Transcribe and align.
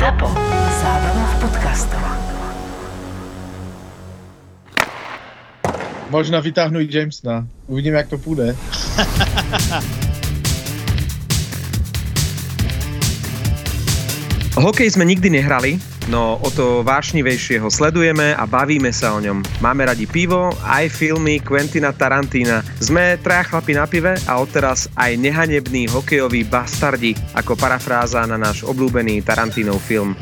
ZAPO. 0.00 0.32
Zábrná 0.80 1.24
v 1.28 1.34
podcastov. 1.44 2.00
Možná 6.08 6.40
vytáhnu 6.40 6.80
i 6.80 6.88
Jamesona. 6.88 7.44
Uvidím, 7.68 7.94
jak 7.94 8.08
to 8.08 8.16
půjde. 8.16 8.56
Hokej 14.56 14.88
sme 14.88 15.04
nikdy 15.04 15.36
nehrali, 15.36 15.76
no 16.10 16.42
o 16.42 16.48
to 16.50 16.82
vášnivejšie 16.82 17.62
ho 17.62 17.70
sledujeme 17.70 18.34
a 18.34 18.42
bavíme 18.42 18.90
sa 18.90 19.14
o 19.14 19.22
ňom. 19.22 19.46
Máme 19.62 19.86
radi 19.86 20.10
pivo, 20.10 20.50
aj 20.66 20.90
filmy 20.90 21.38
Quentina 21.38 21.94
Tarantina. 21.94 22.66
Sme 22.82 23.14
traja 23.22 23.54
chlapi 23.54 23.78
na 23.78 23.86
pive 23.86 24.18
a 24.26 24.42
odteraz 24.42 24.90
aj 24.98 25.14
nehanební 25.14 25.86
hokejoví 25.86 26.42
bastardi, 26.42 27.14
ako 27.38 27.54
parafráza 27.54 28.26
na 28.26 28.34
náš 28.34 28.66
obľúbený 28.66 29.22
Tarantinov 29.22 29.78
film. 29.86 30.18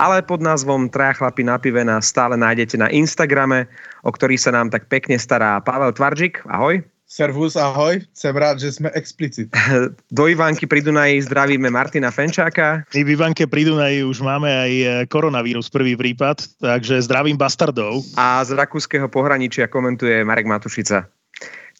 Ale 0.00 0.24
pod 0.24 0.40
názvom 0.40 0.88
Traja 0.88 1.20
chlapi 1.20 1.44
na 1.44 1.60
pive 1.60 1.84
nás 1.84 2.08
stále 2.08 2.32
nájdete 2.32 2.80
na 2.80 2.88
Instagrame, 2.88 3.68
o 4.00 4.08
ktorý 4.08 4.40
sa 4.40 4.48
nám 4.48 4.72
tak 4.72 4.88
pekne 4.88 5.20
stará 5.20 5.60
Pavel 5.60 5.92
Tvaržik. 5.92 6.40
Ahoj. 6.48 6.80
Servus, 7.10 7.56
ahoj, 7.56 8.00
jsem 8.14 8.36
rád, 8.36 8.60
že 8.60 8.72
jsme 8.72 8.90
explicit. 8.90 9.48
Do 10.14 10.28
Ivanky 10.30 10.66
pri 10.66 10.78
Dunaji 10.78 11.22
zdravíme 11.26 11.66
Martina 11.66 12.10
Fenčáka. 12.14 12.86
My 12.94 13.02
v 13.02 13.18
Ivanke 13.18 13.50
pri 13.50 13.66
Dunaji 13.66 14.06
už 14.06 14.22
máme 14.22 14.46
aj 14.46 14.70
e, 14.70 14.86
koronavírus 15.10 15.66
prvý 15.74 15.98
prípad, 15.98 16.62
takže 16.62 17.02
zdravím 17.02 17.34
bastardov. 17.34 18.06
A 18.14 18.46
z 18.46 18.54
rakúskeho 18.54 19.10
pohraničia 19.10 19.66
komentuje 19.66 20.22
Marek 20.22 20.46
Matušica. 20.46 21.10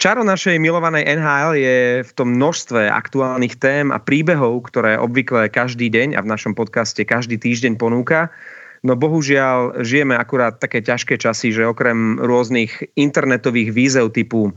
Čaro 0.03 0.27
našej 0.27 0.59
milovanej 0.59 1.07
NHL 1.07 1.55
je 1.55 1.79
v 2.03 2.13
tom 2.19 2.35
množstve 2.35 2.91
aktuálnych 2.91 3.55
tém 3.55 3.95
a 3.95 4.03
príbehov, 4.03 4.67
ktoré 4.67 4.99
obvykle 4.99 5.47
každý 5.47 5.95
deň 5.95 6.19
a 6.19 6.27
v 6.27 6.31
našom 6.35 6.59
podcaste 6.59 7.07
každý 7.07 7.39
týždeň 7.39 7.79
ponúka. 7.79 8.35
No 8.83 8.99
bohužiaľ 8.99 9.79
žijeme 9.87 10.19
akurát 10.19 10.59
také 10.59 10.83
ťažké 10.83 11.23
časy, 11.23 11.55
že 11.55 11.71
okrem 11.71 12.19
rôznych 12.19 12.83
internetových 12.99 13.71
výzev 13.71 14.11
typu 14.11 14.51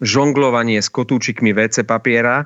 žonglovanie 0.00 0.80
s 0.80 0.92
kotúčikmi 0.92 1.56
WC 1.56 1.88
papiera 1.88 2.44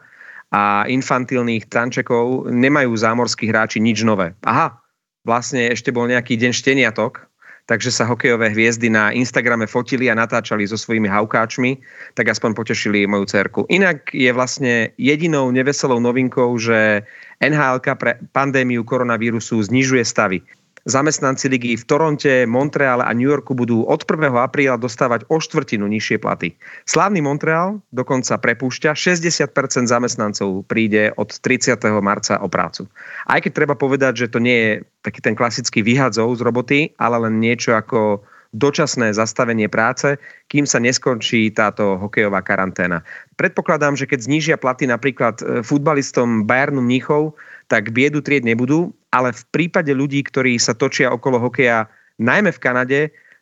a 0.51 0.87
infantilných 0.87 1.71
tančekov 1.71 2.51
nemajú 2.51 2.91
zámorskí 2.95 3.47
hráči 3.51 3.79
nič 3.79 4.03
nové. 4.03 4.35
Aha, 4.43 4.79
vlastne 5.23 5.71
ešte 5.71 5.95
bol 5.95 6.11
nejaký 6.11 6.35
deň 6.39 6.53
šteniatok, 6.55 7.31
takže 7.71 7.95
sa 7.95 8.03
hokejové 8.11 8.51
hviezdy 8.51 8.91
na 8.91 9.15
Instagrame 9.15 9.71
fotili 9.71 10.11
a 10.11 10.19
natáčali 10.19 10.67
so 10.67 10.75
svojimi 10.75 11.07
haukáčmi, 11.07 11.79
tak 12.19 12.35
aspoň 12.35 12.51
potešili 12.59 13.07
moju 13.07 13.31
cerku. 13.31 13.63
Inak 13.71 14.11
je 14.11 14.31
vlastne 14.35 14.91
jedinou 14.99 15.55
neveselou 15.55 16.03
novinkou, 16.03 16.51
že 16.59 17.07
NHL 17.39 17.79
pre 17.95 18.19
pandémiu 18.35 18.83
koronavírusu 18.83 19.63
znižuje 19.63 20.03
stavy. 20.03 20.43
Zamestnanci 20.91 21.47
ligy 21.47 21.79
v 21.79 21.85
Toronte, 21.87 22.45
Montreale 22.51 23.07
a 23.07 23.15
New 23.15 23.31
Yorku 23.31 23.55
budú 23.55 23.87
od 23.87 24.03
1. 24.03 24.35
apríla 24.35 24.75
dostávať 24.75 25.25
o 25.31 25.39
štvrtinu 25.39 25.87
nižšie 25.87 26.19
platy. 26.19 26.59
Slávny 26.83 27.23
Montreal 27.23 27.79
dokonca 27.95 28.35
prepúšťa, 28.43 28.99
60% 28.99 29.55
zamestnancov 29.87 30.67
príde 30.67 31.15
od 31.15 31.31
30. 31.31 31.79
marca 32.03 32.43
o 32.43 32.51
prácu. 32.51 32.91
Aj 33.31 33.39
keď 33.39 33.53
treba 33.55 33.79
povedať, 33.79 34.27
že 34.27 34.31
to 34.35 34.43
nie 34.43 34.59
je 34.59 34.73
taký 35.07 35.23
ten 35.23 35.39
klasický 35.39 35.87
vyhadzov 35.87 36.35
z 36.35 36.43
roboty, 36.43 36.79
ale 36.99 37.23
len 37.23 37.39
niečo 37.39 37.79
ako 37.79 38.27
dočasné 38.51 39.15
zastavenie 39.15 39.71
práce, 39.71 40.19
kým 40.51 40.67
sa 40.67 40.83
neskončí 40.83 41.55
táto 41.55 42.03
hokejová 42.03 42.43
karanténa. 42.43 43.07
Predpokladám, 43.39 43.95
že 43.95 44.11
keď 44.11 44.27
znížia 44.27 44.57
platy 44.59 44.91
napríklad 44.91 45.39
e, 45.39 45.63
futbalistom 45.63 46.51
Bayernu 46.51 46.83
Mníchov, 46.83 47.39
tak 47.71 47.95
biedu 47.95 48.19
trieť 48.19 48.43
nebudú, 48.43 48.91
ale 49.11 49.35
v 49.35 49.43
prípade 49.51 49.91
ľudí, 49.91 50.23
ktorí 50.23 50.59
sa 50.59 50.75
točia 50.75 51.11
okolo 51.11 51.39
hokeja, 51.39 51.91
najmä 52.23 52.55
v 52.55 52.63
Kanade, 52.63 53.01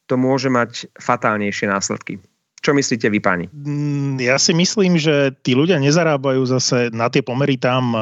to 0.08 0.16
môže 0.16 0.48
mať 0.48 0.88
fatálnejšie 0.96 1.68
následky. 1.68 2.16
Čo 2.58 2.74
myslíte 2.74 3.06
vy, 3.06 3.20
páni? 3.22 3.46
Mm, 3.54 4.18
ja 4.18 4.34
si 4.40 4.50
myslím, 4.50 4.98
že 4.98 5.30
tí 5.46 5.54
ľudia 5.54 5.78
nezarábajú 5.78 6.42
zase 6.48 6.90
na 6.90 7.06
tie 7.06 7.22
pomery 7.22 7.54
tam 7.54 7.94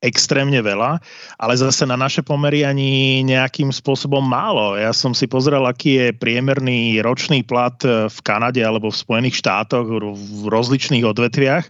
extrémne 0.00 0.56
veľa, 0.64 0.96
ale 1.36 1.54
zase 1.60 1.84
na 1.84 1.96
naše 1.96 2.24
pomery 2.24 2.64
ani 2.64 3.20
nejakým 3.20 3.68
spôsobom 3.68 4.24
málo. 4.24 4.76
Ja 4.80 4.96
som 4.96 5.12
si 5.12 5.28
pozrel, 5.28 5.60
aký 5.68 5.90
je 6.00 6.06
priemerný 6.16 7.04
ročný 7.04 7.44
plat 7.44 7.76
e, 7.84 8.08
v 8.08 8.18
Kanade 8.24 8.64
alebo 8.64 8.88
v 8.88 8.96
Spojených 8.96 9.44
štátoch 9.44 9.84
v 10.16 10.48
rozličných 10.48 11.04
odvetviach 11.04 11.64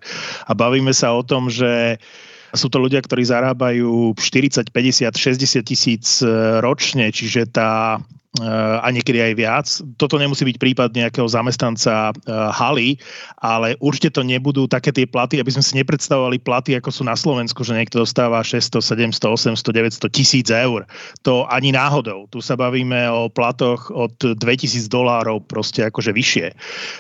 a 0.47 0.53
bavíme 0.55 0.95
sa 0.95 1.11
o 1.11 1.27
tom, 1.27 1.51
že 1.51 1.99
sú 2.55 2.67
to 2.69 2.83
ľudia, 2.83 3.03
ktorí 3.03 3.23
zarábajú 3.27 4.15
40, 4.19 4.71
50, 4.71 5.15
60 5.15 5.63
tisíc 5.63 6.07
e, 6.23 6.27
ročne, 6.59 7.11
čiže 7.15 7.51
tá 7.51 8.03
a 8.39 8.87
niekedy 8.95 9.19
aj 9.19 9.35
viac. 9.35 9.67
Toto 9.99 10.15
nemusí 10.15 10.47
byť 10.47 10.63
prípad 10.63 10.95
nejakého 10.95 11.27
zamestnanca 11.27 12.15
e, 12.15 12.31
haly, 12.31 12.95
ale 13.43 13.75
určite 13.83 14.15
to 14.15 14.23
nebudú 14.23 14.71
také 14.71 14.95
tie 14.95 15.03
platy, 15.03 15.43
aby 15.43 15.51
sme 15.51 15.67
si 15.67 15.75
nepredstavovali 15.75 16.39
platy, 16.39 16.79
ako 16.79 16.95
sú 16.95 17.03
na 17.03 17.19
Slovensku, 17.19 17.67
že 17.67 17.75
niekto 17.75 18.07
dostáva 18.07 18.39
600, 18.47 19.19
700, 19.19 19.59
800, 19.59 20.07
900 20.07 20.15
tisíc 20.15 20.47
eur. 20.47 20.87
To 21.27 21.43
ani 21.51 21.75
náhodou. 21.75 22.31
Tu 22.31 22.39
sa 22.39 22.55
bavíme 22.55 23.11
o 23.11 23.27
platoch 23.27 23.91
od 23.91 24.15
2000 24.15 24.87
dolárov 24.87 25.43
proste 25.51 25.91
akože 25.91 26.15
vyššie, 26.15 26.47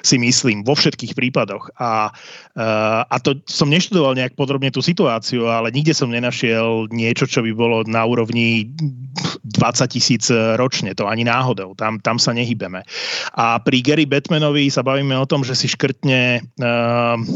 si 0.03 0.17
myslím, 0.19 0.67
vo 0.67 0.75
všetkých 0.75 1.15
prípadoch. 1.15 1.71
A, 1.79 2.11
e, 2.59 2.67
a 3.07 3.17
to 3.23 3.39
som 3.47 3.71
neštudoval 3.71 4.19
nejak 4.19 4.35
podrobne 4.35 4.75
tú 4.75 4.83
situáciu, 4.83 5.47
ale 5.47 5.71
nikde 5.71 5.95
som 5.95 6.11
nenašiel 6.11 6.91
niečo, 6.91 7.31
čo 7.31 7.47
by 7.47 7.55
bolo 7.55 7.87
na 7.87 8.03
úrovni 8.03 8.67
20 9.47 9.95
tisíc 9.95 10.27
ročne. 10.59 10.91
To 10.99 11.07
ani 11.07 11.20
ani 11.21 11.29
náhodou. 11.29 11.77
Tam, 11.77 12.01
tam 12.01 12.17
sa 12.17 12.33
nehybeme. 12.33 12.81
A 13.37 13.61
pri 13.61 13.85
Gary 13.85 14.09
Batmanovi 14.09 14.73
sa 14.73 14.81
bavíme 14.81 15.13
o 15.21 15.29
tom, 15.29 15.45
že 15.45 15.53
si 15.53 15.69
škrtne 15.69 16.41
uh, 16.41 17.21
ehm, 17.21 17.29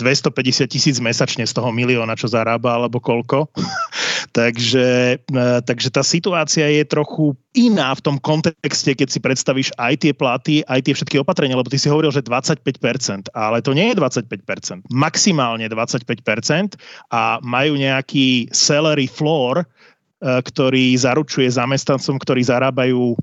250 0.00 0.64
tisíc 0.72 0.96
mesačne 0.96 1.44
z 1.44 1.52
toho 1.52 1.68
milióna, 1.68 2.16
čo 2.16 2.32
zarába, 2.32 2.80
alebo 2.80 2.96
koľko. 2.96 3.52
takže, 4.38 5.20
uh, 5.28 5.60
takže 5.60 5.92
tá 5.92 6.00
situácia 6.00 6.72
je 6.72 6.88
trochu 6.88 7.36
iná 7.52 7.92
v 7.92 8.00
tom 8.00 8.16
kontexte, 8.16 8.96
keď 8.96 9.08
si 9.12 9.20
predstavíš 9.20 9.68
aj 9.76 9.94
tie 10.00 10.12
platy, 10.16 10.64
aj 10.64 10.88
tie 10.88 10.96
všetky 10.96 11.20
opatrenia, 11.20 11.58
lebo 11.58 11.68
ty 11.68 11.76
si 11.76 11.92
hovoril, 11.92 12.08
že 12.08 12.24
25%, 12.24 12.64
ale 13.36 13.60
to 13.60 13.76
nie 13.76 13.92
je 13.92 13.98
25%, 13.98 14.88
maximálne 14.88 15.66
25% 15.66 16.78
a 17.12 17.42
majú 17.42 17.74
nejaký 17.74 18.48
salary 18.54 19.10
floor, 19.10 19.66
ktorý 20.18 20.98
zaručuje 20.98 21.46
zamestnancom, 21.46 22.18
ktorí 22.18 22.42
zarábajú 22.42 23.14
e, 23.14 23.16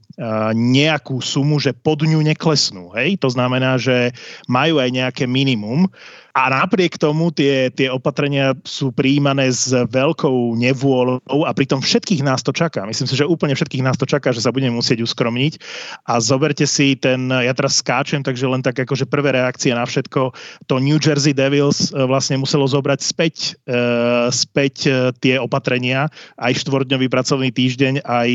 nejakú 0.56 1.20
sumu, 1.20 1.60
že 1.60 1.76
pod 1.76 2.08
ňu 2.08 2.24
neklesnú. 2.24 2.96
Hej? 2.96 3.20
To 3.20 3.28
znamená, 3.28 3.76
že 3.76 4.16
majú 4.48 4.80
aj 4.80 4.90
nejaké 4.96 5.24
minimum 5.28 5.92
a 6.36 6.52
napriek 6.52 7.00
tomu 7.00 7.32
tie, 7.32 7.72
tie 7.72 7.88
opatrenia 7.88 8.52
sú 8.68 8.92
príjmané 8.92 9.48
s 9.48 9.72
veľkou 9.72 10.60
nevôľou 10.60 11.48
a 11.48 11.56
pritom 11.56 11.80
všetkých 11.80 12.28
nás 12.28 12.44
to 12.44 12.52
čaká. 12.52 12.84
Myslím 12.84 13.08
si, 13.08 13.16
že 13.16 13.24
úplne 13.24 13.56
všetkých 13.56 13.80
nás 13.80 13.96
to 13.96 14.04
čaká, 14.04 14.36
že 14.36 14.44
sa 14.44 14.52
budeme 14.52 14.76
musieť 14.76 15.00
uskromniť. 15.00 15.64
A 16.12 16.20
zoberte 16.20 16.68
si 16.68 17.00
ten, 17.00 17.32
ja 17.32 17.56
teraz 17.56 17.80
skáčem, 17.80 18.20
takže 18.20 18.52
len 18.52 18.60
tak 18.60 18.76
akože 18.76 19.08
prvé 19.08 19.32
reakcie 19.32 19.72
na 19.72 19.88
všetko, 19.88 20.36
to 20.68 20.76
New 20.84 21.00
Jersey 21.00 21.32
Devils 21.32 21.96
e, 21.96 22.04
vlastne 22.04 22.36
muselo 22.36 22.68
zobrať 22.68 23.00
späť, 23.00 23.56
e, 23.64 24.28
späť 24.28 24.92
e, 24.92 25.16
tie 25.24 25.40
opatrenia, 25.40 26.12
aj 26.36 26.68
štvordňový 26.68 27.08
pracovný 27.08 27.56
týždeň, 27.56 28.04
aj 28.04 28.30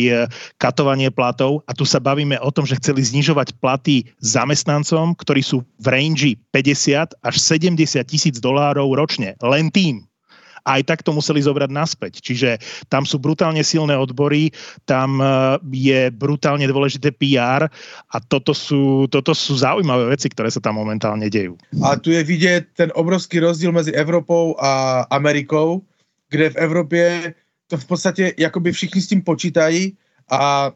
katovanie 0.57 1.13
platov. 1.13 1.61
A 1.69 1.77
tu 1.77 1.85
sa 1.85 2.01
bavíme 2.01 2.41
o 2.41 2.49
tom, 2.49 2.65
že 2.65 2.81
chceli 2.81 3.05
znižovať 3.05 3.61
platy 3.61 4.09
zamestnancom, 4.25 5.13
ktorí 5.21 5.45
sú 5.45 5.61
v 5.77 5.87
range 5.93 6.33
50 6.57 7.13
až 7.21 7.35
70 7.37 7.90
tisíc 8.07 8.39
dolárov 8.39 8.95
ročne. 8.95 9.35
Len 9.43 9.71
tým 9.71 10.11
aj 10.69 10.81
tak 10.85 11.01
to 11.01 11.17
museli 11.17 11.41
zobrať 11.41 11.71
naspäť. 11.73 12.21
Čiže 12.21 12.61
tam 12.93 13.09
sú 13.09 13.17
brutálne 13.17 13.65
silné 13.65 13.97
odbory, 13.97 14.53
tam 14.85 15.21
e, 15.21 15.25
je 15.73 16.13
brutálne 16.13 16.65
dôležité 16.69 17.17
PR 17.17 17.69
a 18.13 18.17
toto 18.29 18.53
sú, 18.53 19.09
toto 19.09 19.33
sú 19.33 19.57
zaujímavé 19.57 20.13
veci, 20.13 20.29
ktoré 20.29 20.53
sa 20.53 20.61
tam 20.61 20.77
momentálne 20.77 21.33
dejú. 21.33 21.57
A 21.81 21.97
tu 21.97 22.13
je 22.13 22.23
vidět 22.25 22.67
ten 22.77 22.93
obrovský 22.95 23.41
rozdíl 23.41 23.73
mezi 23.73 23.93
Evropou 23.93 24.57
a 24.61 25.01
Amerikou, 25.11 25.83
kde 26.29 26.51
v 26.51 26.57
Evropě 26.57 27.35
to 27.67 27.77
v 27.77 27.87
podstatě 27.87 28.35
jakoby 28.39 28.73
všichni 28.73 29.01
s 29.01 29.07
tím 29.07 29.23
počítají 29.23 29.97
a 30.31 30.73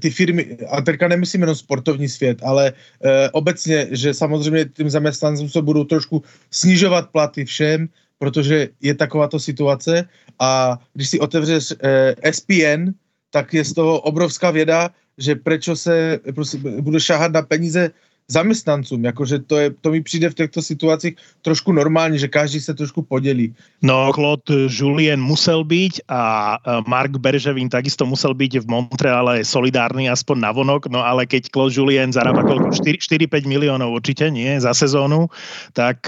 ty 0.00 0.10
firmy, 0.10 0.56
a 0.70 0.80
teďka 0.80 1.08
nemyslím 1.08 1.40
jenom 1.40 1.56
sportovní 1.56 2.08
svět, 2.08 2.38
ale 2.42 2.72
e, 3.04 3.30
obecně, 3.30 3.88
že 3.90 4.14
samozřejmě 4.14 4.64
tím 4.64 4.90
zaměstnancům 4.90 5.48
se 5.48 5.62
budou 5.62 5.84
trošku 5.84 6.22
snižovat 6.50 7.10
platy 7.10 7.44
všem, 7.44 7.88
protože 8.18 8.68
je 8.80 8.94
takováto 8.94 9.40
situace. 9.40 10.08
A 10.38 10.78
když 10.94 11.08
si 11.08 11.20
otevřeš 11.20 11.72
e, 11.72 12.32
SPN, 12.32 12.92
tak 13.30 13.54
je 13.54 13.64
z 13.64 13.72
toho 13.72 14.00
obrovská 14.00 14.50
věda, 14.50 14.90
že 15.18 15.34
prečo 15.34 15.76
se 15.76 16.18
prostě, 16.34 16.58
bude 16.58 17.00
šáhat 17.00 17.32
na 17.32 17.42
peníze 17.42 17.90
zaměstnancům, 18.30 19.04
jakože 19.04 19.38
to, 19.38 19.56
je, 19.58 19.70
to 19.80 19.90
mi 19.90 20.00
přijde 20.00 20.30
v 20.30 20.34
těchto 20.34 20.62
situacích 20.62 21.14
trošku 21.42 21.72
normální, 21.72 22.18
že 22.18 22.28
každý 22.28 22.60
se 22.60 22.74
trošku 22.74 23.02
podělí. 23.02 23.54
No, 23.82 24.12
Claude 24.14 24.70
Julien 24.70 25.20
musel 25.20 25.64
byť 25.64 26.06
a 26.08 26.56
Mark 26.86 27.18
Berževin 27.18 27.68
takisto 27.68 28.06
musel 28.06 28.34
byť 28.34 28.62
v 28.62 28.66
Montreale 28.70 29.42
solidárny 29.44 30.06
aspoň 30.06 30.36
na 30.38 30.50
vonok, 30.54 30.86
no 30.86 31.02
ale 31.02 31.26
keď 31.26 31.50
Claude 31.50 31.74
Julien 31.74 32.14
zarába 32.14 32.46
koľko? 32.46 32.70
4-5 32.70 33.50
miliónov 33.50 33.90
určite, 33.90 34.30
nie? 34.30 34.60
Za 34.62 34.70
sezónu, 34.70 35.26
tak 35.74 36.06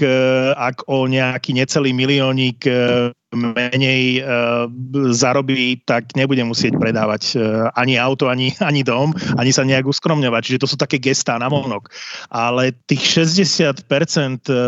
ak 0.55 0.87
o 0.87 1.03
nejaký 1.09 1.53
necelý 1.59 1.91
miliónik 1.91 2.63
menej 3.33 4.21
uh, 4.21 4.69
zarobí, 5.11 5.81
tak 5.83 6.13
nebude 6.13 6.41
musieť 6.45 6.77
predávať 6.77 7.23
uh, 7.35 7.67
ani 7.73 7.97
auto, 7.97 8.29
ani, 8.29 8.53
ani 8.61 8.85
dom, 8.85 9.11
ani 9.35 9.51
sa 9.51 9.65
nejak 9.65 9.89
uskromňovať. 9.89 10.41
Čiže 10.45 10.61
to 10.61 10.69
sú 10.69 10.77
také 10.77 11.01
gestá 11.01 11.41
na 11.41 11.49
vonok. 11.49 11.89
Ale 12.29 12.71
tých 12.85 13.25
60% 13.25 13.83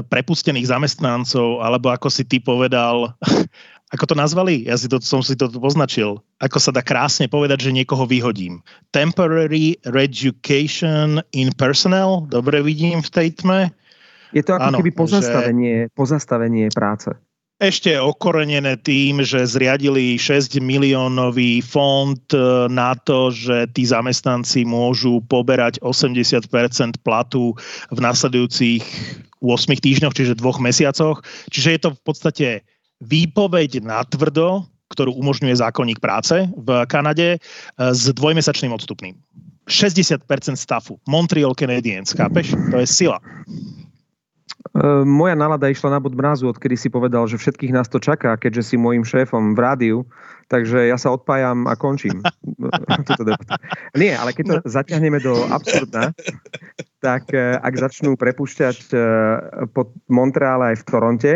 prepustených 0.09 0.69
zamestnancov, 0.69 1.61
alebo 1.61 1.93
ako 1.93 2.09
si 2.09 2.25
ty 2.25 2.41
povedal, 2.41 3.13
ako 3.95 4.11
to 4.11 4.15
nazvali? 4.17 4.65
Ja 4.67 4.75
si 4.75 4.91
to, 4.91 4.99
som 4.99 5.21
si 5.21 5.37
to 5.37 5.47
poznačil. 5.47 6.19
Ako 6.43 6.59
sa 6.59 6.75
dá 6.75 6.83
krásne 6.83 7.31
povedať, 7.31 7.69
že 7.69 7.75
niekoho 7.75 8.03
vyhodím. 8.03 8.59
Temporary 8.91 9.79
Reeducation 9.87 11.23
in 11.31 11.53
Personnel. 11.55 12.27
Dobre 12.27 12.59
vidím 12.59 12.99
v 12.99 13.09
tej 13.13 13.27
tme. 13.39 13.71
Je 14.35 14.43
to 14.43 14.59
ako 14.59 14.67
ano, 14.67 14.77
keby 14.83 14.91
pozastavenie, 14.91 15.75
že... 15.87 15.91
pozastavenie 15.95 16.67
práce 16.75 17.07
ešte 17.55 17.95
okorenené 17.95 18.75
tým, 18.83 19.23
že 19.23 19.47
zriadili 19.47 20.19
6 20.19 20.59
miliónový 20.59 21.63
fond 21.63 22.19
e, 22.35 22.67
na 22.67 22.99
to, 22.99 23.31
že 23.31 23.71
tí 23.71 23.87
zamestnanci 23.87 24.67
môžu 24.67 25.23
poberať 25.31 25.79
80% 25.79 26.51
platu 26.99 27.55
v 27.95 27.99
nasledujúcich 28.03 28.83
8 29.39 29.71
týždňoch, 29.79 30.11
čiže 30.11 30.35
dvoch 30.35 30.59
mesiacoch. 30.59 31.23
Čiže 31.47 31.69
je 31.71 31.79
to 31.79 31.89
v 31.95 32.01
podstate 32.03 32.47
výpoveď 32.99 33.79
na 33.79 34.03
tvrdo, 34.03 34.67
ktorú 34.91 35.15
umožňuje 35.15 35.55
zákonník 35.55 36.03
práce 36.03 36.35
v 36.59 36.69
Kanade 36.91 37.29
e, 37.35 37.39
s 37.79 38.11
dvojmesačným 38.11 38.75
odstupným. 38.75 39.15
60% 39.65 40.27
stafu. 40.59 40.99
Montreal 41.07 41.55
Canadiens, 41.55 42.13
chápeš? 42.13 42.53
To 42.69 42.77
je 42.77 42.85
sila. 42.85 43.17
Ehm, 44.75 45.07
moja 45.07 45.39
nálada 45.39 45.71
išla 45.71 45.87
na 45.87 45.99
bod 46.03 46.19
mrazu, 46.19 46.51
odkedy 46.51 46.75
si 46.75 46.91
povedal, 46.91 47.23
že 47.31 47.39
všetkých 47.39 47.71
nás 47.71 47.87
to 47.87 47.95
čaká, 47.95 48.35
keďže 48.35 48.75
si 48.75 48.75
môjim 48.75 49.07
šéfom 49.07 49.55
v 49.55 49.59
rádiu, 49.63 49.97
takže 50.51 50.91
ja 50.91 50.99
sa 50.99 51.15
odpájam 51.15 51.63
a 51.63 51.79
končím. 51.79 52.19
Nie, 54.01 54.19
ale 54.19 54.35
keď 54.35 54.43
to 54.43 54.55
zaťahneme 54.67 55.23
do 55.23 55.47
absurda, 55.47 56.11
tak 56.99 57.31
eh, 57.31 57.55
ak 57.55 57.71
začnú 57.71 58.19
prepušťať 58.19 58.77
eh, 58.91 59.01
pod 59.71 59.95
Montreale 60.11 60.75
aj 60.75 60.83
v 60.83 60.87
Toronte, 60.91 61.33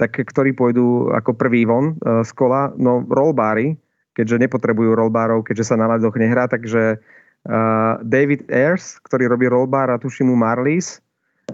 tak 0.00 0.16
ktorí 0.16 0.56
pôjdu 0.56 1.12
ako 1.12 1.36
prvý 1.36 1.68
von 1.68 1.92
eh, 1.92 2.24
z 2.24 2.30
kola, 2.32 2.72
no 2.80 3.04
rollbári, 3.04 3.76
keďže 4.16 4.48
nepotrebujú 4.48 4.96
rollbárov, 4.96 5.44
keďže 5.44 5.76
sa 5.76 5.76
na 5.76 5.92
ľadoch 5.92 6.16
nehrá, 6.18 6.50
takže 6.50 6.98
David 8.02 8.50
Ayers, 8.50 8.98
ktorý 9.06 9.30
robí 9.30 9.46
rollbar 9.46 9.94
a 9.94 9.96
tuším 9.96 10.34
mu 10.34 10.36
Marlies, 10.36 10.98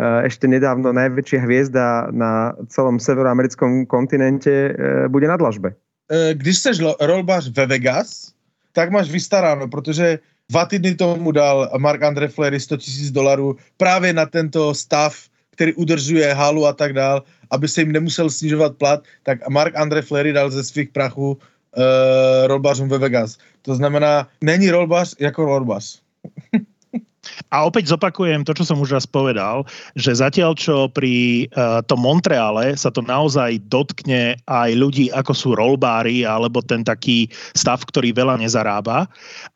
ešte 0.00 0.50
nedávno 0.50 0.90
najväčšia 0.90 1.46
hviezda 1.46 2.10
na 2.10 2.54
celom 2.66 2.98
severoamerickom 2.98 3.86
kontinente 3.86 4.74
eh, 4.74 5.06
bude 5.06 5.30
na 5.30 5.38
dlažbe. 5.38 5.78
Eh, 6.10 6.34
když 6.34 6.58
seš 6.58 6.76
rolbař 7.00 7.54
ve 7.54 7.66
Vegas, 7.66 8.34
tak 8.72 8.90
máš 8.90 9.10
vystaráno, 9.10 9.68
protože 9.68 10.18
dva 10.50 10.66
týdny 10.66 10.94
tomu 10.94 11.32
dal 11.32 11.70
Mark 11.78 12.02
Andre 12.02 12.28
Fleury 12.28 12.60
100 12.60 12.76
tisíc 12.76 13.10
dolarů 13.10 13.56
právě 13.76 14.12
na 14.12 14.26
tento 14.26 14.74
stav, 14.74 15.14
který 15.50 15.74
udržuje 15.74 16.34
halu 16.34 16.66
a 16.66 16.72
tak 16.72 16.92
dál, 16.92 17.22
aby 17.50 17.68
se 17.68 17.80
jim 17.80 17.92
nemusel 17.92 18.30
snižovat 18.30 18.76
plat, 18.76 19.02
tak 19.22 19.48
Mark 19.48 19.76
Andre 19.76 20.02
Fleury 20.02 20.32
dal 20.32 20.50
ze 20.50 20.64
svých 20.64 20.88
prachů 20.90 21.30
uh, 21.30 21.38
rolbařům 22.46 22.88
ve 22.88 22.98
Vegas. 22.98 23.38
To 23.62 23.74
znamená, 23.74 24.28
není 24.42 24.70
rolbař 24.70 25.14
jako 25.18 25.44
rolbař. 25.44 26.02
A 27.52 27.64
opäť 27.64 27.92
zopakujem 27.92 28.42
to, 28.42 28.52
čo 28.52 28.64
som 28.66 28.80
už 28.80 28.96
raz 28.96 29.06
povedal, 29.06 29.64
že 29.96 30.16
zatiaľ, 30.16 30.56
čo 30.56 30.88
pri 30.90 31.46
uh, 31.52 31.80
tom 31.84 32.04
Montreale 32.04 32.74
sa 32.74 32.90
to 32.90 33.00
naozaj 33.04 33.60
dotkne 33.68 34.38
aj 34.48 34.70
ľudí, 34.74 35.08
ako 35.12 35.32
sú 35.32 35.48
rollbári, 35.56 36.26
alebo 36.26 36.60
ten 36.60 36.84
taký 36.84 37.28
stav, 37.56 37.84
ktorý 37.84 38.12
veľa 38.12 38.40
nezarába, 38.40 39.06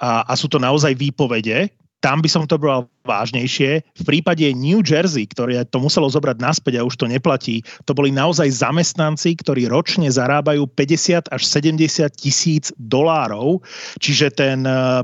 a, 0.00 0.24
a 0.24 0.32
sú 0.36 0.46
to 0.48 0.60
naozaj 0.60 0.94
výpovede, 0.96 1.72
tam 1.98 2.22
by 2.22 2.30
som 2.30 2.46
to 2.46 2.54
bral 2.58 2.86
vážnejšie. 3.02 3.82
V 3.82 4.02
prípade 4.06 4.46
New 4.54 4.86
Jersey, 4.86 5.26
ktoré 5.26 5.66
to 5.66 5.82
muselo 5.82 6.06
zobrať 6.06 6.38
naspäť 6.38 6.78
a 6.78 6.86
už 6.86 6.94
to 6.94 7.10
neplatí, 7.10 7.66
to 7.90 7.92
boli 7.94 8.14
naozaj 8.14 8.46
zamestnanci, 8.54 9.34
ktorí 9.42 9.66
ročne 9.66 10.06
zarábajú 10.06 10.70
50 10.78 11.26
až 11.26 11.42
70 11.42 12.06
tisíc 12.14 12.70
dolárov, 12.78 13.66
čiže 13.98 14.30
ten 14.30 14.62
uh, 14.62 15.02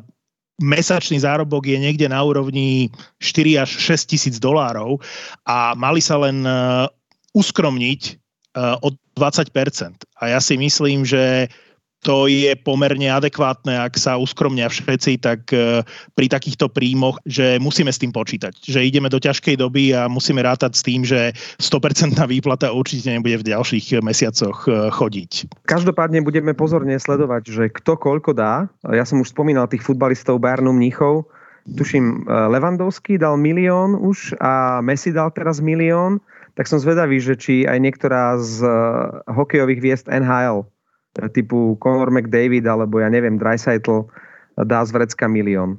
mesačný 0.63 1.19
zárobok 1.19 1.67
je 1.67 1.79
niekde 1.79 2.07
na 2.07 2.23
úrovni 2.23 2.91
4 3.19 3.67
až 3.67 3.71
6 3.99 4.11
tisíc 4.15 4.35
dolárov 4.39 5.03
a 5.43 5.75
mali 5.75 5.99
sa 5.99 6.21
len 6.23 6.47
e, 6.47 6.53
uskromniť 7.35 8.01
e, 8.07 8.13
o 8.83 8.89
20%. 9.19 9.51
A 10.23 10.23
ja 10.31 10.39
si 10.39 10.55
myslím, 10.55 11.03
že 11.03 11.51
to 12.05 12.29
je 12.29 12.53
pomerne 12.61 13.09
adekvátne, 13.09 13.81
ak 13.81 13.97
sa 13.97 14.21
uskromnia 14.21 14.69
všetci, 14.69 15.25
tak 15.25 15.49
e, 15.57 15.81
pri 16.13 16.27
takýchto 16.29 16.69
príjmoch, 16.69 17.17
že 17.25 17.57
musíme 17.57 17.89
s 17.89 17.97
tým 17.97 18.13
počítať. 18.13 18.53
Že 18.61 18.85
ideme 18.85 19.09
do 19.09 19.17
ťažkej 19.17 19.57
doby 19.57 19.97
a 19.97 20.05
musíme 20.07 20.45
rátať 20.45 20.77
s 20.77 20.85
tým, 20.85 21.01
že 21.01 21.33
100% 21.57 22.21
výplata 22.29 22.69
určite 22.69 23.09
nebude 23.09 23.41
v 23.41 23.49
ďalších 23.49 24.05
mesiacoch 24.05 24.69
e, 24.69 24.93
chodiť. 24.93 25.65
Každopádne 25.65 26.21
budeme 26.21 26.53
pozorne 26.53 27.01
sledovať, 27.01 27.43
že 27.49 27.65
kto 27.73 27.97
koľko 27.97 28.37
dá. 28.37 28.69
Ja 28.85 29.09
som 29.09 29.25
už 29.25 29.33
spomínal 29.33 29.65
tých 29.73 29.83
futbalistov 29.83 30.45
Bayernu 30.45 30.77
Mníchov. 30.77 31.25
Tuším, 31.65 32.29
e, 32.29 32.37
Levandovský 32.53 33.17
dal 33.17 33.41
milión 33.41 33.97
už 33.97 34.37
a 34.45 34.85
Messi 34.85 35.09
dal 35.09 35.33
teraz 35.33 35.65
milión. 35.65 36.21
Tak 36.55 36.71
som 36.71 36.79
zvedavý, 36.79 37.19
že 37.19 37.35
či 37.35 37.67
aj 37.67 37.83
niektorá 37.83 38.39
z 38.39 38.63
hokejových 39.27 39.81
hviezd 39.83 40.07
NHL 40.07 40.74
typu 41.33 41.79
Conor 41.79 42.11
McDavid 42.11 42.67
alebo 42.67 42.99
ja 42.99 43.09
neviem, 43.11 43.39
Dreisaitl 43.39 44.07
dá 44.67 44.83
z 44.83 44.91
vrecka 44.95 45.27
milión. 45.31 45.79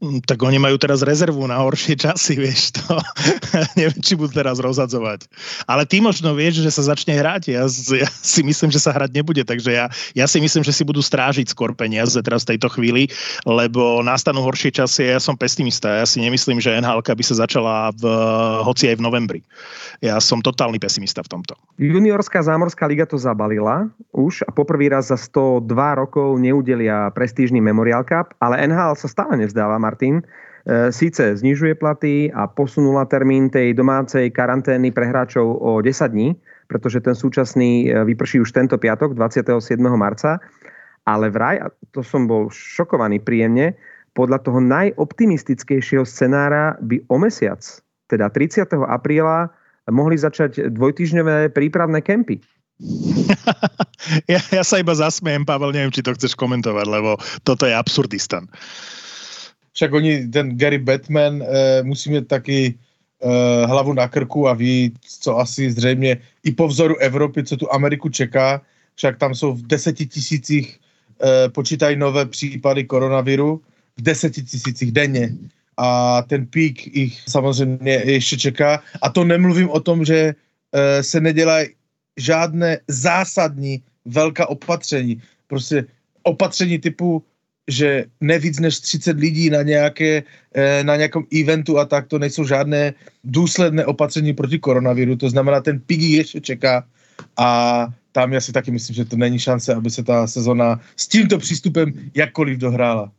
Mm, 0.00 0.24
tak 0.24 0.40
oni 0.40 0.56
majú 0.56 0.80
teraz 0.80 1.04
rezervu 1.04 1.44
na 1.44 1.60
horšie 1.60 1.92
časy, 1.92 2.40
vieš 2.40 2.72
to. 2.80 2.96
Neviem, 3.76 4.00
či 4.00 4.16
budú 4.16 4.32
teraz 4.32 4.56
rozhadzovať. 4.56 5.28
Ale 5.68 5.84
ty 5.84 6.00
možno 6.00 6.32
vieš, 6.32 6.64
že 6.64 6.72
sa 6.72 6.96
začne 6.96 7.20
hrať. 7.20 7.52
Ja, 7.52 7.68
ja 8.00 8.08
si 8.08 8.40
myslím, 8.40 8.72
že 8.72 8.80
sa 8.80 8.96
hrať 8.96 9.12
nebude, 9.12 9.44
takže 9.44 9.76
ja, 9.76 9.92
ja 10.16 10.24
si 10.24 10.40
myslím, 10.40 10.64
že 10.64 10.72
si 10.72 10.88
budú 10.88 11.04
strážiť 11.04 11.52
skôr 11.52 11.76
peniaze 11.76 12.16
teraz 12.24 12.48
v 12.48 12.56
tejto 12.56 12.72
chvíli, 12.72 13.12
lebo 13.44 14.00
nastanú 14.00 14.40
horšie 14.40 14.72
časy 14.72 15.12
ja 15.12 15.20
som 15.20 15.36
pesimista. 15.36 16.00
Ja 16.00 16.08
si 16.08 16.24
nemyslím, 16.24 16.64
že 16.64 16.80
NHL 16.80 17.04
by 17.04 17.24
sa 17.26 17.36
začala 17.44 17.92
v, 17.92 18.04
hoci 18.64 18.88
aj 18.88 18.96
v 18.96 19.04
novembri. 19.04 19.40
Ja 20.00 20.16
som 20.16 20.40
totálny 20.40 20.80
pesimista 20.80 21.20
v 21.20 21.36
tomto. 21.36 21.52
Juniorská 21.76 22.40
zámorská 22.40 22.88
liga 22.88 23.04
to 23.04 23.20
zabalila 23.20 23.92
už 24.16 24.48
a 24.48 24.50
poprvý 24.54 24.88
raz 24.88 25.12
za 25.12 25.20
102 25.20 25.68
rokov 26.00 26.40
neudelia 26.40 27.12
prestížny 27.12 27.60
Memorial 27.60 28.00
Cup, 28.08 28.32
ale 28.40 28.64
NHL 28.64 28.96
sa 28.96 29.08
stále 29.12 29.36
nevzdáva 29.36 29.76
Martin. 29.90 30.22
E, 30.22 30.94
síce 30.94 31.34
znižuje 31.34 31.74
platy 31.74 32.30
a 32.30 32.46
posunula 32.46 33.02
termín 33.10 33.50
tej 33.50 33.74
domácej 33.74 34.30
karantény 34.30 34.94
pre 34.94 35.10
hráčov 35.10 35.58
o 35.58 35.82
10 35.82 36.14
dní, 36.14 36.38
pretože 36.70 37.02
ten 37.02 37.18
súčasný 37.18 37.90
e, 37.90 38.06
vyprší 38.06 38.38
už 38.46 38.54
tento 38.54 38.78
piatok, 38.78 39.18
27. 39.18 39.50
marca, 39.98 40.38
ale 41.10 41.26
vraj, 41.32 41.58
a 41.58 41.66
to 41.90 42.06
som 42.06 42.30
bol 42.30 42.46
šokovaný 42.52 43.18
príjemne, 43.18 43.74
podľa 44.14 44.42
toho 44.46 44.60
najoptimistickejšieho 44.62 46.06
scenára 46.06 46.78
by 46.82 47.02
o 47.08 47.16
mesiac, 47.18 47.62
teda 48.06 48.28
30. 48.30 48.68
apríla, 48.86 49.50
mohli 49.90 50.18
začať 50.18 50.70
dvojtyžňové 50.70 51.50
prípravné 51.56 52.04
kempy. 52.04 52.42
ja, 54.32 54.40
ja 54.40 54.64
sa 54.64 54.76
iba 54.80 54.92
zasmiem, 54.92 55.44
Pavel, 55.44 55.72
neviem, 55.72 55.92
či 55.94 56.04
to 56.04 56.12
chceš 56.16 56.36
komentovať, 56.36 56.86
lebo 56.90 57.16
toto 57.48 57.64
je 57.64 57.74
absurdistan 57.76 58.50
však 59.72 59.92
oni, 59.92 60.28
ten 60.28 60.58
Gary 60.58 60.78
Batman 60.78 61.42
e, 61.42 61.82
musí 61.82 62.10
mít 62.10 62.28
taky 62.28 62.74
e, 63.22 63.66
hlavu 63.66 63.92
na 63.92 64.08
krku 64.08 64.48
a 64.48 64.54
ví, 64.54 64.94
co 65.20 65.38
asi 65.38 65.70
zřejmě 65.70 66.18
i 66.44 66.50
po 66.52 66.68
vzoru 66.68 66.96
Evropy, 66.96 67.44
co 67.44 67.56
tu 67.56 67.72
Ameriku 67.72 68.08
čeká, 68.08 68.62
však 68.94 69.18
tam 69.18 69.34
jsou 69.34 69.52
v 69.52 69.62
deseti 69.66 70.06
tisících 70.06 70.78
e, 71.22 71.48
počítají 71.48 71.96
nové 71.96 72.26
případy 72.26 72.84
koronaviru, 72.84 73.62
v 73.96 74.02
deseti 74.02 74.42
tisících 74.42 74.92
denně 74.92 75.32
a 75.76 76.22
ten 76.22 76.46
pík 76.46 76.96
ich 76.96 77.20
samozřejmě 77.28 77.92
ještě 78.04 78.36
čeká. 78.36 78.82
A 79.02 79.10
to 79.10 79.24
nemluvím 79.24 79.70
o 79.70 79.80
tom, 79.80 80.04
že 80.04 80.34
e, 80.72 81.02
se 81.02 81.20
nedělají 81.20 81.68
žádné 82.16 82.78
zásadní 82.88 83.82
velká 84.04 84.48
opatření. 84.48 85.22
Prostě 85.46 85.84
opatření 86.22 86.78
typu 86.78 87.24
že 87.68 88.04
nevíc 88.20 88.58
než 88.58 88.80
30 88.80 89.16
lidí 89.16 89.50
na, 89.50 89.62
nějaké, 89.62 90.22
eh, 90.54 90.84
na 90.84 90.96
nějakom 90.96 91.24
eventu 91.40 91.78
a 91.78 91.84
tak, 91.84 92.06
to 92.06 92.18
nejsou 92.18 92.44
žádné 92.44 92.94
důsledné 93.24 93.86
opatření 93.86 94.32
proti 94.34 94.58
koronaviru, 94.58 95.16
to 95.16 95.30
znamená, 95.30 95.60
ten 95.60 95.80
pík 95.80 96.00
ještě 96.00 96.40
čeká 96.40 96.84
a 97.36 97.86
tam 98.12 98.32
já 98.32 98.40
si 98.40 98.52
taky 98.52 98.70
myslím, 98.70 98.94
že 98.94 99.04
to 99.04 99.16
není 99.16 99.38
šance, 99.38 99.74
aby 99.74 99.90
se 99.90 100.02
ta 100.02 100.26
sezona 100.26 100.80
s 100.96 101.08
tímto 101.08 101.38
přístupem 101.38 101.92
jakkoliv 102.14 102.58
dohrála. 102.58 103.12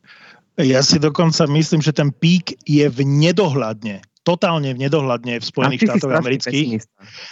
Ja 0.60 0.84
si 0.84 1.00
dokonca 1.00 1.48
myslím, 1.48 1.80
že 1.80 1.96
ten 1.96 2.12
pík 2.12 2.60
je 2.68 2.84
v 2.92 3.08
nedohľadne 3.08 4.04
totálne 4.22 4.70
v 4.78 4.86
nedohľadne 4.86 5.42
v 5.42 5.46
Spojených 5.46 5.82
štátoch 5.88 6.14
amerických. 6.14 6.82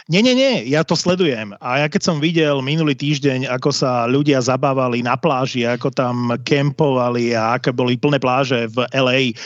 Nie, 0.10 0.22
nie, 0.25 0.34
nie, 0.34 0.65
ja 0.65 0.81
to 0.81 0.98
sledujem. 0.98 1.53
A 1.62 1.86
ja 1.86 1.88
keď 1.88 2.01
som 2.01 2.17
videl 2.17 2.65
minulý 2.65 2.98
týždeň, 2.98 3.46
ako 3.46 3.69
sa 3.69 4.10
ľudia 4.10 4.41
zabávali 4.41 5.05
na 5.05 5.13
pláži, 5.13 5.69
ako 5.69 5.93
tam 5.93 6.34
kempovali 6.41 7.38
a 7.38 7.62
aké 7.62 7.69
boli 7.69 7.93
plné 7.93 8.17
pláže 8.17 8.65
v 8.74 8.89
LA 8.98 9.38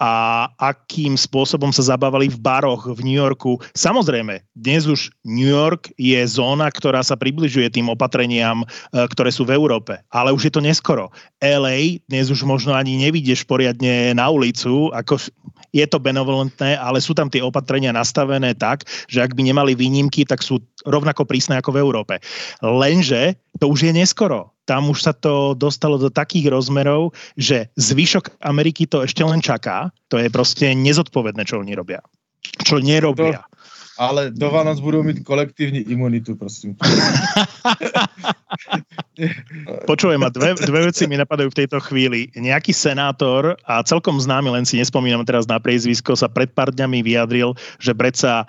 a 0.00 0.12
akým 0.56 1.20
spôsobom 1.20 1.68
sa 1.68 1.84
zabávali 1.84 2.32
v 2.32 2.40
baroch 2.40 2.88
v 2.88 3.00
New 3.04 3.18
Yorku. 3.20 3.60
Samozrejme, 3.76 4.40
dnes 4.56 4.88
už 4.88 5.12
New 5.28 5.52
York 5.52 5.92
je 6.00 6.20
zóna, 6.24 6.72
ktorá 6.72 7.04
sa 7.04 7.18
približuje 7.18 7.68
tým 7.68 7.92
opatreniam, 7.92 8.64
ktoré 8.90 9.28
sú 9.28 9.44
v 9.44 9.52
Európe. 9.52 10.00
Ale 10.08 10.32
už 10.32 10.48
je 10.48 10.52
to 10.56 10.64
neskoro. 10.64 11.12
LA 11.44 12.00
dnes 12.08 12.32
už 12.32 12.48
možno 12.48 12.72
ani 12.72 12.96
nevidíš 12.96 13.44
poriadne 13.44 14.16
na 14.16 14.32
ulicu, 14.32 14.88
ako 14.96 15.20
je 15.74 15.84
to 15.90 15.98
benevolentné, 16.54 16.78
ale 16.78 17.02
sú 17.02 17.14
tam 17.14 17.26
tie 17.30 17.42
opatrenia 17.42 17.90
nastavené 17.90 18.54
tak, 18.54 18.86
že 19.10 19.22
ak 19.22 19.34
by 19.34 19.42
nemali 19.42 19.74
výnimky, 19.74 20.22
tak 20.22 20.42
sú 20.42 20.62
rovnako 20.86 21.26
prísne 21.26 21.58
ako 21.58 21.74
v 21.74 21.80
Európe. 21.82 22.14
Lenže 22.62 23.34
to 23.58 23.68
už 23.68 23.90
je 23.90 23.92
neskoro. 23.92 24.54
Tam 24.64 24.88
už 24.88 25.04
sa 25.04 25.12
to 25.12 25.52
dostalo 25.52 26.00
do 26.00 26.08
takých 26.08 26.48
rozmerov, 26.48 27.12
že 27.36 27.68
zvyšok 27.76 28.40
Ameriky 28.40 28.88
to 28.88 29.04
ešte 29.04 29.20
len 29.20 29.44
čaká. 29.44 29.92
To 30.08 30.16
je 30.16 30.32
proste 30.32 30.72
nezodpovedné, 30.72 31.44
čo 31.44 31.60
oni 31.60 31.76
robia. 31.76 32.00
Čo 32.64 32.80
nerobia. 32.80 33.40
To, 33.40 33.54
ale 33.98 34.30
do 34.30 34.50
Vánoc 34.50 34.80
budou 34.80 35.02
mít 35.02 35.24
kolektivní 35.24 35.78
imunitu, 35.78 36.36
prosím. 36.36 36.76
Počujem, 39.86 40.24
a 40.24 40.28
dve, 40.28 40.54
dve 40.54 40.90
veci 40.90 41.06
mi 41.06 41.14
napadajú 41.14 41.50
v 41.54 41.58
tejto 41.62 41.78
chvíli. 41.78 42.26
Nejaký 42.34 42.74
senátor, 42.74 43.54
a 43.70 43.86
celkom 43.86 44.18
známy, 44.18 44.50
len 44.50 44.66
si 44.66 44.82
nespomínam 44.82 45.22
teraz 45.22 45.46
na 45.46 45.62
priezvisko, 45.62 46.18
sa 46.18 46.26
pred 46.26 46.50
pár 46.50 46.74
dňami 46.74 47.06
vyjadril, 47.06 47.54
že 47.78 47.94
predsa 47.94 48.42
e, 48.42 48.46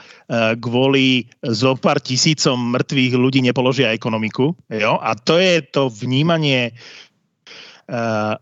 kvôli 0.57 1.29
zo 1.45 1.77
pár 1.77 2.01
tisícom 2.01 2.57
mŕtvych 2.73 3.13
ľudí 3.13 3.45
nepoložia 3.45 3.93
ekonomiku. 3.93 4.57
Jo? 4.73 4.97
A 4.97 5.13
to 5.13 5.37
je 5.37 5.61
to 5.61 5.93
vnímanie 5.93 6.73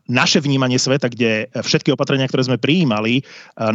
naše 0.08 0.40
vnímanie 0.40 0.80
sveta, 0.80 1.12
kde 1.12 1.52
všetky 1.52 1.92
opatrenia, 1.92 2.32
ktoré 2.32 2.48
sme 2.48 2.56
prijímali 2.56 3.20
eh, 3.20 3.24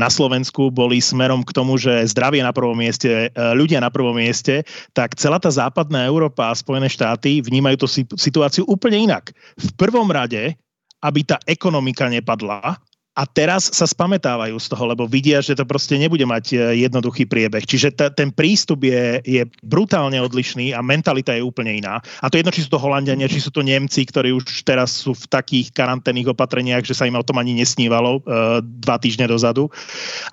na 0.00 0.08
Slovensku, 0.08 0.72
boli 0.72 0.96
smerom 0.96 1.44
k 1.44 1.52
tomu, 1.52 1.76
že 1.76 2.08
zdravie 2.08 2.40
na 2.40 2.56
prvom 2.56 2.72
mieste, 2.72 3.28
eh, 3.28 3.52
ľudia 3.52 3.84
na 3.84 3.92
prvom 3.92 4.16
mieste, 4.16 4.64
tak 4.96 5.20
celá 5.20 5.36
tá 5.36 5.52
západná 5.52 6.08
Európa 6.08 6.48
a 6.48 6.56
Spojené 6.56 6.88
štáty 6.88 7.44
vnímajú 7.44 7.84
tú 7.84 7.86
situáciu 8.16 8.64
úplne 8.64 9.12
inak. 9.12 9.36
V 9.60 9.70
prvom 9.76 10.08
rade, 10.08 10.56
aby 11.04 11.20
tá 11.22 11.36
ekonomika 11.44 12.08
nepadla, 12.08 12.80
a 13.18 13.26
teraz 13.26 13.74
sa 13.74 13.82
spametávajú 13.82 14.54
z 14.62 14.66
toho, 14.70 14.94
lebo 14.94 15.10
vidia, 15.10 15.42
že 15.42 15.58
to 15.58 15.66
proste 15.66 15.98
nebude 15.98 16.22
mať 16.22 16.54
e, 16.54 16.86
jednoduchý 16.86 17.26
priebeh. 17.26 17.66
Čiže 17.66 17.90
t- 17.90 18.14
ten 18.14 18.30
prístup 18.30 18.86
je, 18.86 19.18
je 19.26 19.42
brutálne 19.66 20.22
odlišný 20.22 20.70
a 20.70 20.78
mentalita 20.86 21.34
je 21.34 21.42
úplne 21.42 21.74
iná. 21.82 21.98
A 22.22 22.30
to 22.30 22.38
jedno, 22.38 22.54
či 22.54 22.62
sú 22.62 22.70
to 22.70 22.78
Holandiania, 22.78 23.26
či 23.26 23.42
sú 23.42 23.50
to 23.50 23.66
Nemci, 23.66 24.06
ktorí 24.06 24.30
už 24.30 24.62
teraz 24.62 25.02
sú 25.02 25.18
v 25.18 25.26
takých 25.26 25.74
karanténnych 25.74 26.30
opatreniach, 26.30 26.86
že 26.86 26.94
sa 26.94 27.10
im 27.10 27.18
o 27.18 27.26
tom 27.26 27.42
ani 27.42 27.58
nesnívalo 27.58 28.22
uh, 28.22 28.62
dva 28.62 29.02
týždne 29.02 29.26
dozadu. 29.26 29.66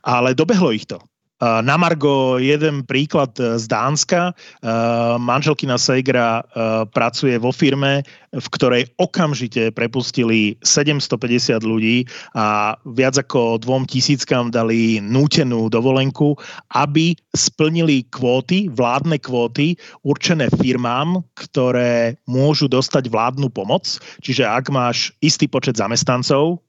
Ale 0.05 0.37
dobehlo 0.37 0.69
ich 0.69 0.85
to. 0.85 1.01
Na 1.45 1.77
Margo 1.77 2.41
jeden 2.41 2.81
príklad 2.81 3.37
e, 3.37 3.61
z 3.61 3.69
Dánska. 3.69 4.31
E, 4.31 4.33
manželkina 5.21 5.77
Segra 5.77 6.41
e, 6.41 6.43
pracuje 6.89 7.37
vo 7.37 7.53
firme, 7.53 8.01
v 8.33 8.47
ktorej 8.49 8.89
okamžite 8.97 9.69
prepustili 9.77 10.57
750 10.65 11.61
ľudí 11.61 12.09
a 12.33 12.73
viac 12.89 13.21
ako 13.21 13.61
dvom 13.61 13.85
tisíckam 13.85 14.49
dali 14.49 14.97
nútenú 14.97 15.69
dovolenku, 15.69 16.33
aby 16.73 17.13
splnili 17.37 18.09
kvóty, 18.09 18.67
vládne 18.73 19.21
kvóty 19.21 19.77
určené 20.01 20.49
firmám, 20.57 21.21
ktoré 21.37 22.17
môžu 22.25 22.65
dostať 22.65 23.07
vládnu 23.11 23.53
pomoc. 23.53 24.01
Čiže 24.25 24.49
ak 24.49 24.73
máš 24.73 25.13
istý 25.21 25.45
počet 25.45 25.77
zamestnancov, 25.77 26.65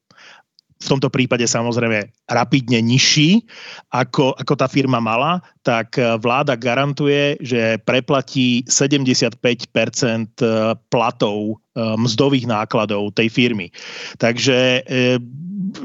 v 0.77 0.87
tomto 0.87 1.09
prípade 1.09 1.43
samozrejme 1.49 2.05
rapidne 2.29 2.79
nižší, 2.85 3.41
ako, 3.89 4.37
ako 4.37 4.53
tá 4.53 4.69
firma 4.69 5.01
mala, 5.01 5.41
tak 5.65 5.97
eh, 5.97 6.15
vláda 6.21 6.53
garantuje, 6.53 7.35
že 7.41 7.81
preplatí 7.81 8.61
75% 8.69 9.41
eh, 9.41 10.77
platov 10.93 11.57
eh, 11.57 11.97
mzdových 11.97 12.45
nákladov 12.45 13.17
tej 13.17 13.27
firmy. 13.33 13.73
Takže 14.21 14.85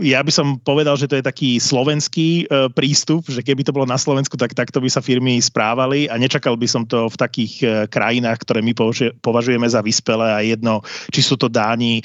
ja 0.01 0.23
by 0.23 0.33
som 0.33 0.59
povedal, 0.63 0.95
že 0.99 1.09
to 1.09 1.19
je 1.19 1.25
taký 1.25 1.51
slovenský 1.59 2.47
prístup, 2.77 3.27
že 3.27 3.43
keby 3.43 3.67
to 3.67 3.75
bolo 3.75 3.87
na 3.89 3.99
Slovensku, 3.99 4.39
tak 4.39 4.55
takto 4.55 4.79
by 4.79 4.89
sa 4.89 5.05
firmy 5.05 5.41
správali 5.41 6.07
a 6.07 6.19
nečakal 6.19 6.55
by 6.55 6.69
som 6.69 6.87
to 6.87 7.09
v 7.09 7.17
takých 7.17 7.55
krajinách, 7.89 8.43
ktoré 8.47 8.61
my 8.63 8.73
považujeme 9.21 9.67
za 9.67 9.81
vyspelé 9.83 10.29
a 10.33 10.41
jedno, 10.45 10.81
či 11.11 11.21
sú 11.25 11.35
to 11.39 11.53
Dáni, 11.53 12.01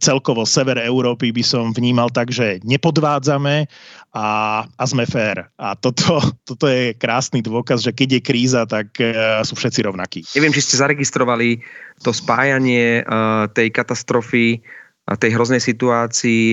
celkovo 0.00 0.42
sever 0.44 0.80
Európy 0.80 1.30
by 1.30 1.44
som 1.44 1.64
vnímal 1.70 2.10
tak, 2.10 2.34
že 2.34 2.58
nepodvádzame 2.66 3.68
a, 4.10 4.26
a 4.66 4.84
sme 4.86 5.06
fér. 5.06 5.46
A 5.54 5.78
toto, 5.78 6.18
toto 6.48 6.66
je 6.66 6.94
krásny 6.98 7.42
dôkaz, 7.42 7.82
že 7.86 7.94
keď 7.94 8.18
je 8.18 8.20
kríza, 8.22 8.62
tak 8.66 8.94
uh, 8.98 9.40
sú 9.46 9.54
všetci 9.54 9.86
rovnakí. 9.86 10.20
Neviem, 10.34 10.54
či 10.54 10.64
ste 10.64 10.80
zaregistrovali 10.80 11.62
to 12.02 12.10
spájanie 12.10 13.04
uh, 13.04 13.46
tej 13.52 13.70
katastrofy 13.70 14.64
tej 15.18 15.34
hroznej 15.34 15.62
situácii 15.62 16.44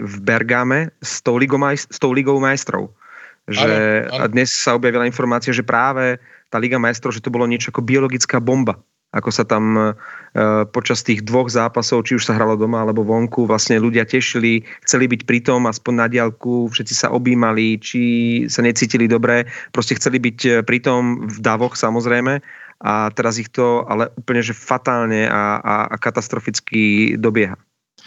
v 0.00 0.14
Bergame 0.24 0.92
s 1.00 1.20
tou 1.20 1.36
ligou, 1.36 1.60
maj, 1.60 1.76
s 1.76 1.98
tou 2.00 2.12
ligou 2.12 2.40
majstrov. 2.40 2.92
Že 3.46 3.70
ano, 4.10 4.26
ano. 4.26 4.32
dnes 4.32 4.50
sa 4.50 4.74
objavila 4.74 5.06
informácia, 5.06 5.54
že 5.54 5.62
práve 5.62 6.18
tá 6.50 6.58
Liga 6.58 6.82
majstrov, 6.82 7.14
že 7.14 7.22
to 7.22 7.30
bolo 7.30 7.46
niečo 7.46 7.70
ako 7.70 7.82
biologická 7.82 8.42
bomba 8.42 8.74
ako 9.16 9.30
sa 9.32 9.44
tam 9.48 9.64
e, 9.78 9.82
počas 10.74 11.00
tých 11.00 11.24
dvoch 11.24 11.48
zápasov, 11.48 12.04
či 12.04 12.20
už 12.20 12.28
sa 12.28 12.36
hralo 12.36 12.58
doma 12.60 12.84
alebo 12.84 13.00
vonku, 13.00 13.48
vlastne 13.48 13.80
ľudia 13.80 14.04
tešili, 14.04 14.60
chceli 14.84 15.08
byť 15.08 15.24
pritom 15.24 15.64
aspoň 15.64 15.92
na 15.96 16.06
diálku, 16.12 16.68
všetci 16.68 16.94
sa 16.94 17.08
objímali, 17.08 17.80
či 17.80 18.02
sa 18.52 18.60
necítili 18.60 19.08
dobre, 19.08 19.48
proste 19.72 19.96
chceli 19.96 20.20
byť 20.20 20.38
e, 20.44 20.50
pritom 20.60 21.32
v 21.32 21.38
davoch 21.40 21.78
samozrejme 21.78 22.44
a 22.84 23.08
teraz 23.16 23.40
ich 23.40 23.48
to 23.48 23.88
ale 23.88 24.12
úplne 24.20 24.44
že 24.44 24.52
fatálne 24.52 25.24
a, 25.32 25.64
a, 25.64 25.76
a 25.88 25.96
katastroficky 25.96 27.16
dobieha. 27.16 27.56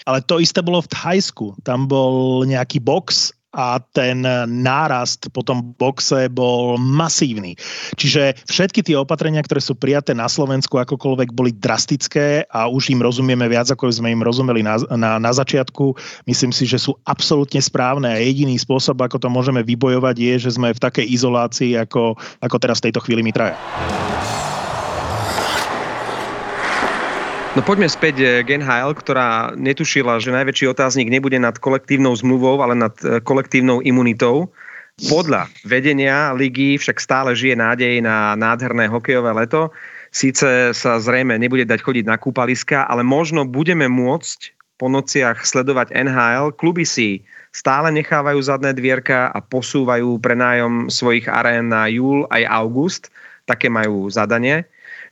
Ale 0.06 0.24
to 0.24 0.40
isté 0.40 0.60
bolo 0.64 0.84
v 0.84 0.92
Thajsku. 0.92 1.58
Tam 1.64 1.88
bol 1.90 2.44
nejaký 2.46 2.80
box 2.84 3.34
a 3.50 3.82
ten 3.82 4.22
nárast 4.46 5.26
po 5.34 5.42
tom 5.42 5.74
boxe 5.74 6.30
bol 6.30 6.78
masívny. 6.78 7.58
Čiže 7.98 8.46
všetky 8.46 8.86
tie 8.86 8.94
opatrenia, 8.94 9.42
ktoré 9.42 9.58
sú 9.58 9.74
prijaté 9.74 10.14
na 10.14 10.30
Slovensku 10.30 10.78
akokoľvek 10.78 11.34
boli 11.34 11.50
drastické 11.58 12.46
a 12.54 12.70
už 12.70 12.94
im 12.94 13.02
rozumieme 13.02 13.50
viac, 13.50 13.66
ako 13.74 13.90
sme 13.90 14.14
im 14.14 14.22
rozumeli 14.22 14.62
na, 14.62 14.78
na, 14.94 15.18
na 15.18 15.32
začiatku. 15.34 15.98
Myslím 16.30 16.54
si, 16.54 16.70
že 16.70 16.78
sú 16.78 16.94
absolútne 17.10 17.58
správne 17.58 18.14
a 18.14 18.22
jediný 18.22 18.54
spôsob, 18.62 19.02
ako 19.02 19.18
to 19.18 19.34
môžeme 19.34 19.66
vybojovať 19.66 20.16
je, 20.16 20.34
že 20.46 20.52
sme 20.54 20.70
v 20.70 20.84
takej 20.84 21.10
izolácii, 21.10 21.74
ako, 21.74 22.14
ako 22.46 22.56
teraz 22.62 22.78
v 22.80 22.94
tejto 22.94 23.02
chvíli 23.02 23.26
my 23.26 23.34
traja. 23.34 23.58
No 27.60 27.68
poďme 27.68 27.92
späť 27.92 28.16
eh, 28.24 28.40
k 28.40 28.64
ktorá 29.04 29.52
netušila, 29.52 30.24
že 30.24 30.32
najväčší 30.32 30.72
otáznik 30.72 31.12
nebude 31.12 31.36
nad 31.44 31.60
kolektívnou 31.60 32.16
zmluvou, 32.16 32.64
ale 32.64 32.72
nad 32.72 32.96
eh, 33.04 33.20
kolektívnou 33.20 33.84
imunitou. 33.84 34.48
Podľa 35.12 35.52
vedenia 35.68 36.32
ligy 36.32 36.80
však 36.80 37.04
stále 37.04 37.36
žije 37.36 37.60
nádej 37.60 38.00
na 38.00 38.40
nádherné 38.40 38.88
hokejové 38.88 39.36
leto. 39.36 39.76
Síce 40.08 40.72
sa 40.72 41.04
zrejme 41.04 41.36
nebude 41.36 41.68
dať 41.68 41.84
chodiť 41.84 42.08
na 42.08 42.16
kúpaliska, 42.16 42.88
ale 42.88 43.04
možno 43.04 43.44
budeme 43.44 43.92
môcť 43.92 44.56
po 44.80 44.88
nociach 44.88 45.44
sledovať 45.44 45.92
NHL. 45.92 46.56
Kluby 46.56 46.88
si 46.88 47.28
stále 47.52 47.92
nechávajú 47.92 48.40
zadné 48.40 48.72
dvierka 48.72 49.36
a 49.36 49.44
posúvajú 49.44 50.16
prenájom 50.24 50.88
svojich 50.88 51.28
arén 51.28 51.68
na 51.68 51.92
júl 51.92 52.24
aj 52.32 52.48
august. 52.48 53.12
Také 53.44 53.68
majú 53.68 54.08
zadanie. 54.08 54.64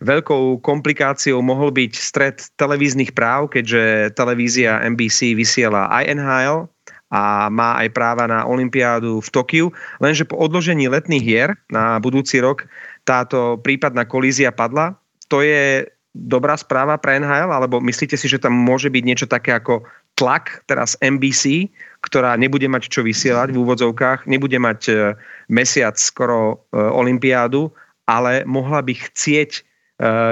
Veľkou 0.03 0.61
komplikáciou 0.61 1.41
mohol 1.41 1.73
byť 1.73 1.93
stred 1.97 2.37
televíznych 2.59 3.17
práv, 3.17 3.49
keďže 3.49 4.13
televízia 4.13 4.81
NBC 4.85 5.33
vysiela 5.33 5.89
aj 5.89 6.03
NHL 6.13 6.69
a 7.07 7.47
má 7.47 7.79
aj 7.79 7.95
práva 7.95 8.27
na 8.27 8.43
Olympiádu 8.43 9.23
v 9.23 9.29
Tokiu, 9.31 9.67
lenže 10.03 10.27
po 10.27 10.35
odložení 10.35 10.91
letných 10.91 11.23
hier 11.23 11.49
na 11.71 11.97
budúci 12.03 12.43
rok 12.43 12.67
táto 13.07 13.55
prípadná 13.63 14.03
kolízia 14.03 14.51
padla. 14.51 14.99
To 15.31 15.39
je 15.39 15.87
dobrá 16.11 16.57
správa 16.59 16.99
pre 16.99 17.21
NHL, 17.21 17.53
alebo 17.53 17.79
myslíte 17.79 18.17
si, 18.19 18.27
že 18.27 18.41
tam 18.41 18.51
môže 18.51 18.91
byť 18.91 19.03
niečo 19.05 19.27
také 19.29 19.55
ako 19.55 19.85
tlak 20.17 20.65
teraz 20.65 20.97
NBC, 20.99 21.69
ktorá 22.01 22.33
nebude 22.35 22.65
mať 22.65 22.89
čo 22.89 23.05
vysielať 23.05 23.53
v 23.53 23.61
úvodzovkách, 23.61 24.25
nebude 24.25 24.57
mať 24.57 24.79
e, 24.89 24.93
mesiac 25.53 25.93
skoro 25.93 26.65
e, 26.73 26.81
olympiádu, 26.81 27.69
ale 28.09 28.41
mohla 28.49 28.81
by 28.81 28.97
chcieť 28.97 29.66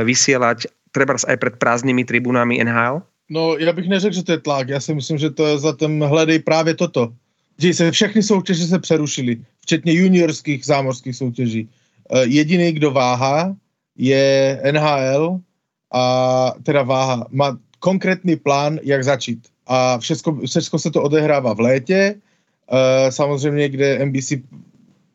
vysielať 0.04 0.70
treba 0.92 1.18
aj 1.20 1.38
pred 1.38 1.56
prázdnymi 1.58 2.06
tribunami 2.06 2.64
NHL? 2.64 3.02
No, 3.30 3.58
já 3.58 3.74
bych 3.74 3.90
neřekl, 3.90 4.16
že 4.16 4.24
to 4.24 4.32
je 4.32 4.38
tlak. 4.38 4.70
Já 4.70 4.80
si 4.80 4.94
myslím, 4.94 5.18
že 5.18 5.30
to 5.30 5.46
je 5.46 5.58
za 5.58 5.76
tím 5.76 6.02
hledej 6.02 6.40
právě 6.40 6.74
toto. 6.74 7.14
Děj 7.58 7.74
se, 7.74 7.92
všechny 7.92 8.24
soutěže 8.24 8.68
se 8.68 8.80
přerušily, 8.80 9.38
včetně 9.62 9.94
juniorských 9.94 10.66
zámořských 10.66 11.16
soutěží. 11.16 11.70
Jediný, 12.24 12.72
kdo 12.72 12.92
váha, 12.92 13.56
je 13.98 14.62
NHL 14.72 15.40
a 15.94 16.04
teda 16.64 16.84
váha. 16.84 17.26
Má 17.32 17.58
konkrétní 17.80 18.36
plán, 18.36 18.80
jak 18.84 19.04
začít 19.04 19.48
a 19.68 19.98
všechno, 19.98 20.40
všechno 20.46 20.80
se 20.80 20.92
to 20.92 21.04
odehrává 21.04 21.54
v 21.54 21.60
létě, 21.60 22.16
e, 22.72 23.12
samozřejmě, 23.12 23.70
kde 23.70 24.06
NBC 24.06 24.34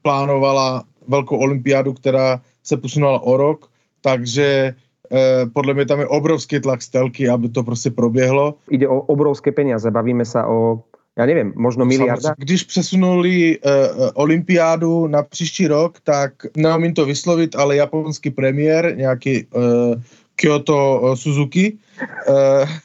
plánovala 0.03 0.85
velkou 1.09 1.37
olympiádu, 1.37 1.93
která 1.93 2.41
se 2.63 2.77
posunula 2.77 3.21
o 3.23 3.37
rok, 3.37 3.70
takže 4.01 4.75
e, 5.13 5.47
podle 5.53 5.75
mě 5.75 5.87
tam 5.87 6.01
je 6.01 6.07
obrovský 6.07 6.61
tlak 6.61 6.83
z 6.83 6.89
telky, 6.89 7.29
aby 7.29 7.49
to 7.49 7.63
prostě 7.63 7.91
proběhlo. 7.91 8.55
Ide 8.71 8.89
o 8.89 9.01
obrovské 9.01 9.53
peniaze, 9.53 9.91
bavíme 9.91 10.25
sa 10.25 10.47
o 10.47 10.85
ja 11.19 11.27
neviem, 11.27 11.53
možno 11.57 11.85
miliarda? 11.85 12.33
Když 12.39 12.65
přesunuli 12.65 13.59
uh, 13.59 14.09
olympiádu 14.15 15.07
na 15.07 15.23
příští 15.23 15.67
rok, 15.67 16.01
tak 16.01 16.33
neumím 16.57 16.95
to 16.95 17.05
vyslovit, 17.05 17.57
ale 17.57 17.77
japonský 17.77 18.31
premiér, 18.31 18.97
nějaký 18.97 19.47
uh, 19.53 20.01
Kyoto 20.35 21.13
Suzuki, 21.17 21.79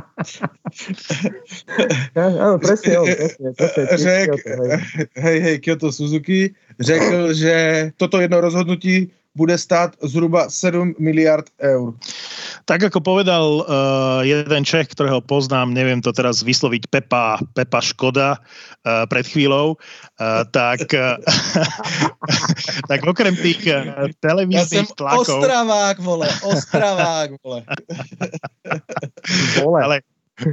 Áno, 2.16 2.58
presne, 2.60 2.94
jo, 2.98 3.04
presne, 3.06 3.48
presne, 3.54 3.84
řek, 3.98 4.30
hej, 5.16 5.38
hej, 5.40 5.56
Kyoto 5.60 5.92
Suzuki 5.92 6.54
řekl, 6.80 7.34
že 7.34 7.56
toto 7.98 8.22
jedno 8.22 8.42
rozhodnutí 8.42 9.12
bude 9.34 9.58
stát 9.58 9.98
zhruba 10.02 10.50
7 10.50 10.94
miliard 11.02 11.50
eur. 11.58 11.98
Tak 12.70 12.94
ako 12.94 13.02
povedal 13.02 13.66
uh, 13.66 14.22
jeden 14.22 14.62
Čech, 14.62 14.94
ktorého 14.94 15.26
poznám, 15.26 15.74
neviem 15.74 16.00
to 16.06 16.14
teraz 16.14 16.46
vysloviť, 16.46 16.86
Pepa, 16.88 17.42
Pepa 17.58 17.82
Škoda 17.82 18.38
uh, 18.38 19.10
pred 19.10 19.26
chvíľou, 19.26 19.76
uh, 19.76 20.46
tak, 20.54 20.86
uh, 20.94 21.18
tak 22.90 23.02
okrem 23.04 23.34
tých 23.34 23.66
uh, 23.68 24.06
televíznych 24.22 24.94
ja 24.94 24.96
tlakov... 24.96 25.42
Ostravák, 25.42 25.98
vole, 26.00 26.30
Ostravák, 26.46 27.30
vole. 27.42 27.60
vole. 29.66 29.80
Ale 29.82 29.96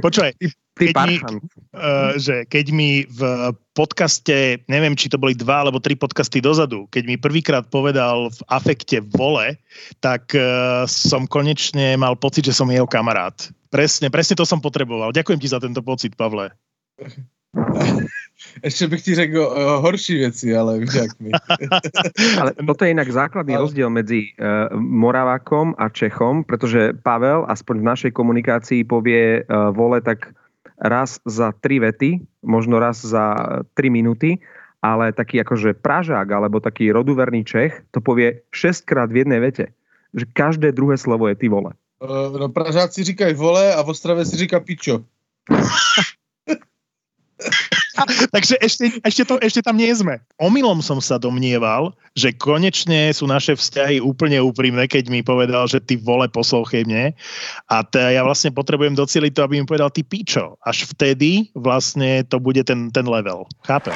počúvaj, 0.01 0.37
keď 0.77 0.95
mi, 1.05 1.15
uh, 1.19 2.15
že 2.17 2.47
keď 2.47 2.65
mi 2.73 3.05
v 3.05 3.51
podcaste, 3.73 4.61
neviem, 4.65 4.95
či 4.95 5.11
to 5.11 5.21
boli 5.21 5.35
dva 5.37 5.67
alebo 5.67 5.83
tri 5.83 5.93
podcasty 5.97 6.41
dozadu, 6.41 6.87
keď 6.89 7.03
mi 7.05 7.15
prvýkrát 7.19 7.67
povedal 7.69 8.31
v 8.31 8.39
afekte 8.49 9.03
vole, 9.13 9.57
tak 9.99 10.31
uh, 10.33 10.87
som 10.87 11.27
konečne 11.27 11.97
mal 11.97 12.15
pocit, 12.17 12.47
že 12.47 12.55
som 12.55 12.71
jeho 12.71 12.87
kamarát. 12.87 13.35
Presne, 13.71 14.11
presne 14.11 14.35
to 14.35 14.45
som 14.47 14.59
potreboval. 14.59 15.15
Ďakujem 15.15 15.39
ti 15.39 15.47
za 15.47 15.59
tento 15.59 15.79
pocit, 15.83 16.15
Pavle. 16.15 16.51
Ešte 18.61 18.87
bych 18.87 19.01
ti 19.01 19.15
řekl 19.15 19.37
uh, 19.37 19.81
horší 19.81 20.19
veci, 20.19 20.55
ale 20.55 20.85
však 20.85 21.09
mi. 21.19 21.31
ale 22.41 22.51
toto 22.57 22.85
je 22.85 22.91
inak 22.91 23.09
základný 23.09 23.55
ale... 23.55 23.63
rozdiel 23.63 23.89
medzi 23.89 24.33
uh, 24.35 24.73
Moravákom 24.75 25.75
a 25.77 25.89
Čechom, 25.89 26.43
pretože 26.43 26.93
Pavel, 27.05 27.45
aspoň 27.47 27.75
v 27.79 27.87
našej 27.87 28.11
komunikácii, 28.11 28.83
povie 28.83 29.45
uh, 29.45 29.71
vole 29.71 30.01
tak 30.01 30.33
raz 30.81 31.21
za 31.29 31.53
tri 31.61 31.77
vety, 31.77 32.25
možno 32.41 32.81
raz 32.81 33.05
za 33.05 33.37
tri 33.77 33.93
minúty, 33.93 34.41
ale 34.81 35.13
taký 35.13 35.37
akože 35.45 35.77
Pražák 35.77 36.25
alebo 36.25 36.57
taký 36.57 36.89
roduverný 36.89 37.45
Čech 37.45 37.85
to 37.93 38.01
povie 38.01 38.41
šestkrát 38.49 39.13
v 39.13 39.25
jednej 39.25 39.39
vete. 39.39 39.65
Že 40.17 40.25
každé 40.33 40.67
druhé 40.73 40.97
slovo 40.97 41.29
je 41.29 41.37
ty 41.37 41.47
vole. 41.47 41.77
Uh, 42.01 42.33
no 42.33 42.49
Pražáci 42.49 43.03
říkají 43.03 43.33
vole 43.37 43.73
a 43.73 43.81
v 43.81 43.89
Ostrave 43.89 44.25
si 44.25 44.37
říká 44.37 44.59
pičo. 44.59 45.05
Takže 48.35 48.55
ešte, 48.61 48.85
ešte, 49.03 49.23
to, 49.27 49.35
ešte 49.41 49.61
tam 49.65 49.77
nie 49.77 49.89
sme. 49.93 50.19
Omylom 50.41 50.81
som 50.83 50.99
sa 51.01 51.21
domnieval, 51.21 51.93
že 52.17 52.35
konečne 52.35 53.11
sú 53.15 53.27
naše 53.27 53.55
vzťahy 53.55 54.03
úplne 54.03 54.41
úprimné, 54.43 54.87
keď 54.87 55.07
mi 55.07 55.21
povedal, 55.23 55.67
že 55.67 55.79
ty 55.79 55.95
vole 55.97 56.27
poslouchej 56.27 56.87
mne. 56.87 57.15
A 57.71 57.83
t- 57.85 57.99
ja 58.01 58.21
vlastne 58.25 58.51
potrebujem 58.51 58.97
doceliť 58.97 59.31
to, 59.31 59.43
aby 59.45 59.61
mi 59.61 59.67
povedal 59.67 59.93
ty 59.93 60.03
pičo. 60.03 60.59
Až 60.65 60.89
vtedy 60.91 61.51
vlastne 61.55 62.25
to 62.27 62.41
bude 62.41 62.61
ten, 62.67 62.91
ten 62.91 63.05
level. 63.07 63.47
Chápem. 63.63 63.95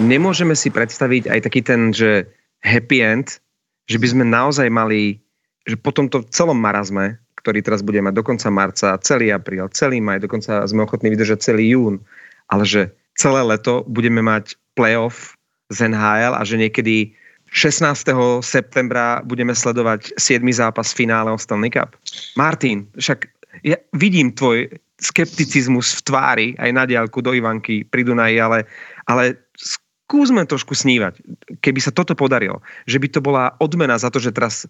Nemôžeme 0.00 0.56
si 0.56 0.72
predstaviť 0.72 1.28
aj 1.28 1.40
taký 1.44 1.60
ten, 1.60 1.92
že 1.92 2.24
happy 2.64 3.04
end, 3.04 3.36
že 3.84 4.00
by 4.00 4.06
sme 4.08 4.24
naozaj 4.24 4.72
mali, 4.72 5.20
že 5.68 5.76
po 5.76 5.92
tomto 5.92 6.24
celom 6.32 6.56
marazme, 6.56 7.20
ktorý 7.40 7.64
teraz 7.64 7.80
bude 7.80 8.04
mať 8.04 8.14
do 8.14 8.24
konca 8.24 8.48
marca, 8.52 9.00
celý 9.00 9.32
apríl, 9.32 9.66
celý 9.72 9.98
maj, 9.98 10.20
dokonca 10.20 10.64
sme 10.68 10.84
ochotní 10.84 11.08
vydržať 11.12 11.52
celý 11.52 11.72
jún, 11.72 11.96
ale 12.52 12.64
že 12.68 12.92
celé 13.16 13.40
leto 13.44 13.84
budeme 13.88 14.20
mať 14.20 14.56
playoff 14.76 15.34
z 15.72 15.88
NHL 15.88 16.36
a 16.36 16.42
že 16.44 16.60
niekedy 16.60 17.16
16. 17.50 18.06
septembra 18.46 19.26
budeme 19.26 19.56
sledovať 19.56 20.14
7. 20.14 20.44
zápas 20.54 20.94
finále 20.94 21.34
o 21.34 21.38
Stanley 21.38 21.74
Cup. 21.74 21.98
Martin, 22.38 22.86
však 22.94 23.26
ja 23.66 23.74
vidím 23.96 24.30
tvoj 24.30 24.70
skepticizmus 25.00 25.98
v 25.98 26.00
tvári 26.06 26.48
aj 26.60 26.70
na 26.70 26.84
diálku 26.86 27.24
do 27.24 27.34
Ivanky 27.34 27.82
pri 27.88 28.06
Dunaji, 28.06 28.36
ale, 28.38 28.68
ale 29.08 29.34
skúsme 30.10 30.42
trošku 30.42 30.74
snívať, 30.74 31.22
keby 31.62 31.78
sa 31.78 31.94
toto 31.94 32.18
podarilo, 32.18 32.66
že 32.90 32.98
by 32.98 33.14
to 33.14 33.22
bola 33.22 33.54
odmena 33.62 33.94
za 33.94 34.10
to, 34.10 34.18
že 34.18 34.34
teraz 34.34 34.66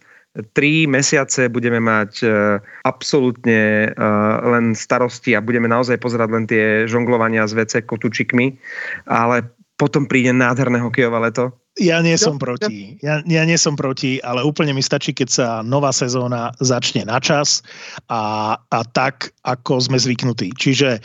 tri 0.52 0.84
mesiace 0.84 1.48
budeme 1.48 1.80
mať 1.80 2.12
uh, 2.20 2.60
absolútne 2.84 3.88
uh, 3.88 4.36
len 4.44 4.76
starosti 4.76 5.32
a 5.32 5.40
budeme 5.40 5.64
naozaj 5.64 5.96
pozerať 5.96 6.28
len 6.28 6.44
tie 6.44 6.84
žonglovania 6.84 7.48
s 7.48 7.56
WC 7.56 7.88
kotučikmi, 7.88 8.60
ale 9.08 9.48
potom 9.80 10.04
príde 10.04 10.36
nádherné 10.36 10.76
hokejové 10.84 11.32
leto 11.32 11.56
ja 11.78 12.02
nie 12.02 12.18
som 12.18 12.34
proti. 12.34 12.98
Ja, 12.98 13.22
ja 13.22 13.42
nie 13.46 13.54
som 13.54 13.78
proti, 13.78 14.18
ale 14.26 14.42
úplne 14.42 14.74
mi 14.74 14.82
stačí, 14.82 15.14
keď 15.14 15.28
sa 15.30 15.46
nová 15.62 15.94
sezóna 15.94 16.50
začne 16.58 17.06
na 17.06 17.22
čas 17.22 17.62
a, 18.10 18.54
a 18.58 18.78
tak, 18.90 19.30
ako 19.46 19.78
sme 19.78 19.94
zvyknutí. 19.94 20.50
Čiže 20.58 20.98
e, 20.98 21.00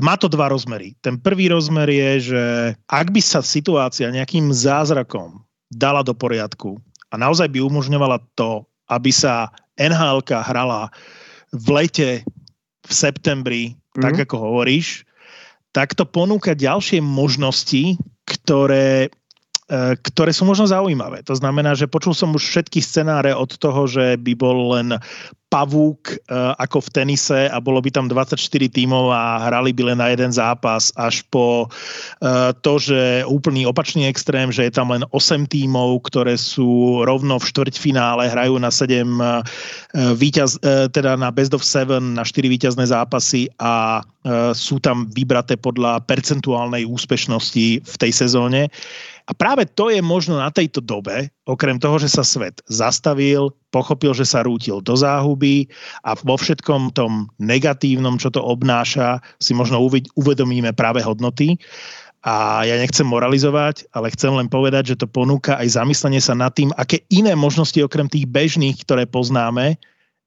má 0.00 0.16
to 0.16 0.32
dva 0.32 0.48
rozmery. 0.48 0.96
Ten 1.04 1.20
prvý 1.20 1.52
rozmer 1.52 1.84
je, 1.92 2.32
že 2.32 2.44
ak 2.88 3.12
by 3.12 3.20
sa 3.20 3.44
situácia 3.44 4.08
nejakým 4.08 4.48
zázrakom 4.56 5.44
dala 5.68 6.00
do 6.00 6.16
poriadku 6.16 6.80
a 7.12 7.20
naozaj 7.20 7.52
by 7.52 7.60
umožňovala 7.60 8.24
to, 8.40 8.64
aby 8.88 9.12
sa 9.12 9.52
NHL 9.76 10.24
hrala 10.24 10.88
v 11.52 11.66
lete, 11.76 12.10
v 12.82 12.92
septembri, 12.92 13.62
mm-hmm. 13.76 14.02
tak 14.02 14.14
ako 14.24 14.36
hovoríš, 14.48 15.04
tak 15.70 15.94
to 15.94 16.02
ponúka 16.02 16.56
ďalšie 16.56 16.98
možnosti, 16.98 17.94
ktoré 18.26 19.10
ktoré 20.02 20.34
sú 20.34 20.42
možno 20.42 20.66
zaujímavé. 20.66 21.22
To 21.30 21.34
znamená, 21.38 21.78
že 21.78 21.86
počul 21.86 22.10
som 22.10 22.34
už 22.34 22.42
všetky 22.42 22.82
scenáre 22.82 23.30
od 23.30 23.54
toho, 23.54 23.86
že 23.86 24.18
by 24.18 24.32
bol 24.34 24.74
len 24.74 24.98
pavúk 25.50 26.14
e, 26.14 26.16
ako 26.62 26.78
v 26.86 26.88
tenise 26.94 27.40
a 27.50 27.58
bolo 27.58 27.82
by 27.82 27.90
tam 27.90 28.06
24 28.06 28.38
tímov 28.70 29.10
a 29.10 29.50
hrali 29.50 29.74
by 29.74 29.92
len 29.92 29.98
na 29.98 30.14
jeden 30.14 30.30
zápas 30.30 30.94
až 30.94 31.26
po 31.26 31.66
e, 31.66 32.54
to, 32.62 32.78
že 32.78 33.26
úplný 33.26 33.66
opačný 33.66 34.06
extrém, 34.06 34.54
že 34.54 34.70
je 34.70 34.72
tam 34.72 34.94
len 34.94 35.02
8 35.10 35.50
tímov, 35.50 36.06
ktoré 36.06 36.38
sú 36.38 37.02
rovno 37.02 37.42
v 37.42 37.48
štvrťfinále, 37.50 38.30
hrajú 38.30 38.62
na 38.62 38.70
7 38.70 39.10
víťaz, 40.14 40.62
teda 40.94 41.18
na 41.18 41.34
best 41.34 41.50
of 41.50 41.66
7, 41.66 42.14
na 42.14 42.22
4 42.22 42.46
víťazné 42.46 42.86
zápasy 42.86 43.50
a 43.58 44.06
sú 44.54 44.78
tam 44.78 45.10
vybraté 45.10 45.58
podľa 45.58 46.06
percentuálnej 46.06 46.86
úspešnosti 46.86 47.82
v 47.82 47.94
tej 47.98 48.12
sezóne. 48.14 48.70
A 49.30 49.32
práve 49.32 49.62
to 49.62 49.94
je 49.94 50.02
možno 50.02 50.42
na 50.42 50.50
tejto 50.50 50.82
dobe, 50.82 51.30
okrem 51.46 51.78
toho, 51.78 52.02
že 52.02 52.10
sa 52.10 52.26
svet 52.26 52.58
zastavil, 52.66 53.54
pochopil, 53.70 54.10
že 54.10 54.26
sa 54.26 54.42
rútil 54.42 54.82
do 54.82 54.98
záhuby 54.98 55.70
a 56.02 56.18
vo 56.18 56.34
všetkom 56.34 56.90
tom 56.98 57.30
negatívnom, 57.38 58.18
čo 58.18 58.34
to 58.34 58.42
obnáša, 58.42 59.22
si 59.38 59.54
možno 59.54 59.78
uvedomíme 60.18 60.74
práve 60.74 60.98
hodnoty. 60.98 61.54
A 62.26 62.66
ja 62.66 62.76
nechcem 62.76 63.06
moralizovať, 63.06 63.86
ale 63.94 64.12
chcem 64.12 64.34
len 64.34 64.50
povedať, 64.50 64.92
že 64.92 64.98
to 64.98 65.06
ponúka 65.06 65.56
aj 65.56 65.78
zamyslenie 65.78 66.20
sa 66.20 66.34
nad 66.34 66.52
tým, 66.52 66.74
aké 66.74 67.00
iné 67.08 67.32
možnosti 67.32 67.78
okrem 67.80 68.10
tých 68.10 68.26
bežných, 68.26 68.82
ktoré 68.82 69.06
poznáme, 69.06 69.78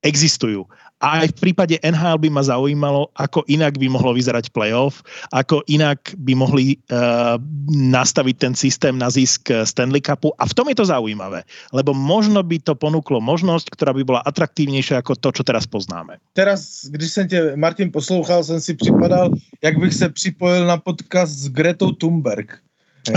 existujú. 0.01 0.65
A 1.03 1.27
aj 1.27 1.35
v 1.35 1.51
prípade 1.51 1.75
NHL 1.83 2.15
by 2.15 2.29
ma 2.31 2.43
zaujímalo, 2.47 3.11
ako 3.19 3.43
inak 3.51 3.75
by 3.75 3.91
mohlo 3.91 4.15
vyzerať 4.15 4.55
playoff, 4.55 5.03
ako 5.35 5.59
inak 5.67 5.99
by 6.15 6.31
mohli 6.31 6.79
uh, 6.87 7.35
nastaviť 7.67 8.35
ten 8.39 8.53
systém 8.55 8.95
na 8.95 9.11
zisk 9.11 9.51
Stanley 9.67 9.99
Cupu. 9.99 10.31
A 10.39 10.47
v 10.47 10.55
tom 10.55 10.71
je 10.71 10.79
to 10.79 10.87
zaujímavé, 10.87 11.43
lebo 11.75 11.91
možno 11.91 12.39
by 12.39 12.55
to 12.63 12.71
ponúklo 12.71 13.19
možnosť, 13.19 13.75
ktorá 13.75 13.91
by 13.91 14.03
bola 14.07 14.23
atraktívnejšia 14.23 15.03
ako 15.03 15.19
to, 15.19 15.35
čo 15.35 15.43
teraz 15.43 15.67
poznáme. 15.67 16.23
Teraz, 16.33 16.87
když 16.87 17.11
jsem 17.11 17.27
tě, 17.27 17.55
Martin, 17.55 17.91
poslouchal, 17.91 18.43
jsem 18.43 18.61
si 18.61 18.73
připadal, 18.73 19.29
jak 19.61 19.77
bych 19.77 19.93
se 19.93 20.09
připojil 20.09 20.65
na 20.65 20.77
podcast 20.77 21.33
s 21.33 21.47
Gretou 21.49 21.91
Thunberg. 21.91 22.63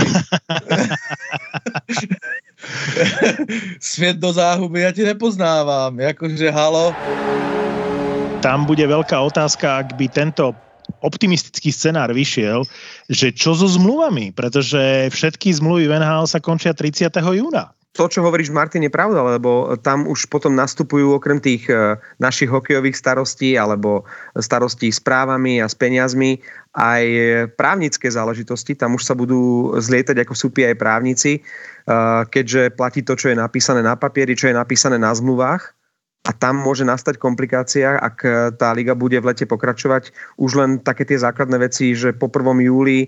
Svět 3.79 4.17
do 4.17 4.33
záhuby, 4.33 4.81
ja 4.81 4.91
ti 4.91 5.07
nepoznávam. 5.07 5.99
Jakože 5.99 6.51
halo. 6.51 6.91
Tam 8.37 8.69
bude 8.69 8.85
veľká 8.85 9.17
otázka, 9.17 9.81
ak 9.81 9.97
by 9.97 10.05
tento 10.13 10.53
optimistický 11.01 11.73
scenár 11.73 12.13
vyšiel, 12.13 12.63
že 13.09 13.33
čo 13.33 13.57
so 13.57 13.65
zmluvami, 13.65 14.29
pretože 14.29 15.09
všetky 15.09 15.57
zmluvy 15.57 15.89
v 15.89 15.97
NHL 15.97 16.29
sa 16.29 16.37
končia 16.37 16.71
30. 16.71 17.09
júna. 17.17 17.73
To, 17.97 18.05
čo 18.05 18.21
hovoríš, 18.21 18.53
Martin, 18.53 18.85
je 18.85 18.93
pravda, 18.93 19.25
lebo 19.25 19.73
tam 19.81 20.05
už 20.05 20.29
potom 20.29 20.53
nastupujú 20.53 21.17
okrem 21.17 21.41
tých 21.41 21.65
e, 21.65 21.97
našich 22.21 22.45
hokejových 22.45 22.93
starostí 22.93 23.57
alebo 23.57 24.05
starostí 24.37 24.93
s 24.93 25.01
právami 25.01 25.57
a 25.57 25.65
s 25.65 25.73
peniazmi 25.73 26.37
aj 26.77 27.03
právnické 27.57 28.05
záležitosti. 28.05 28.77
Tam 28.77 28.93
už 28.93 29.01
sa 29.01 29.17
budú 29.17 29.73
zlietať 29.81 30.13
ako 30.21 30.33
súpi 30.37 30.61
aj 30.69 30.77
právnici, 30.77 31.41
e, 31.41 31.41
keďže 32.29 32.77
platí 32.77 33.01
to, 33.01 33.17
čo 33.17 33.33
je 33.33 33.37
napísané 33.41 33.81
na 33.81 33.97
papieri, 33.97 34.37
čo 34.37 34.45
je 34.45 34.53
napísané 34.53 35.01
na 35.01 35.09
zmluvách 35.09 35.76
a 36.27 36.35
tam 36.35 36.59
môže 36.59 36.83
nastať 36.83 37.15
komplikácia, 37.15 37.95
ak 37.95 38.17
tá 38.59 38.75
liga 38.75 38.91
bude 38.91 39.15
v 39.23 39.31
lete 39.31 39.47
pokračovať. 39.47 40.11
Už 40.35 40.59
len 40.59 40.83
také 40.83 41.07
tie 41.07 41.15
základné 41.15 41.55
veci, 41.55 41.95
že 41.95 42.11
po 42.11 42.27
1. 42.27 42.67
júli 42.67 43.07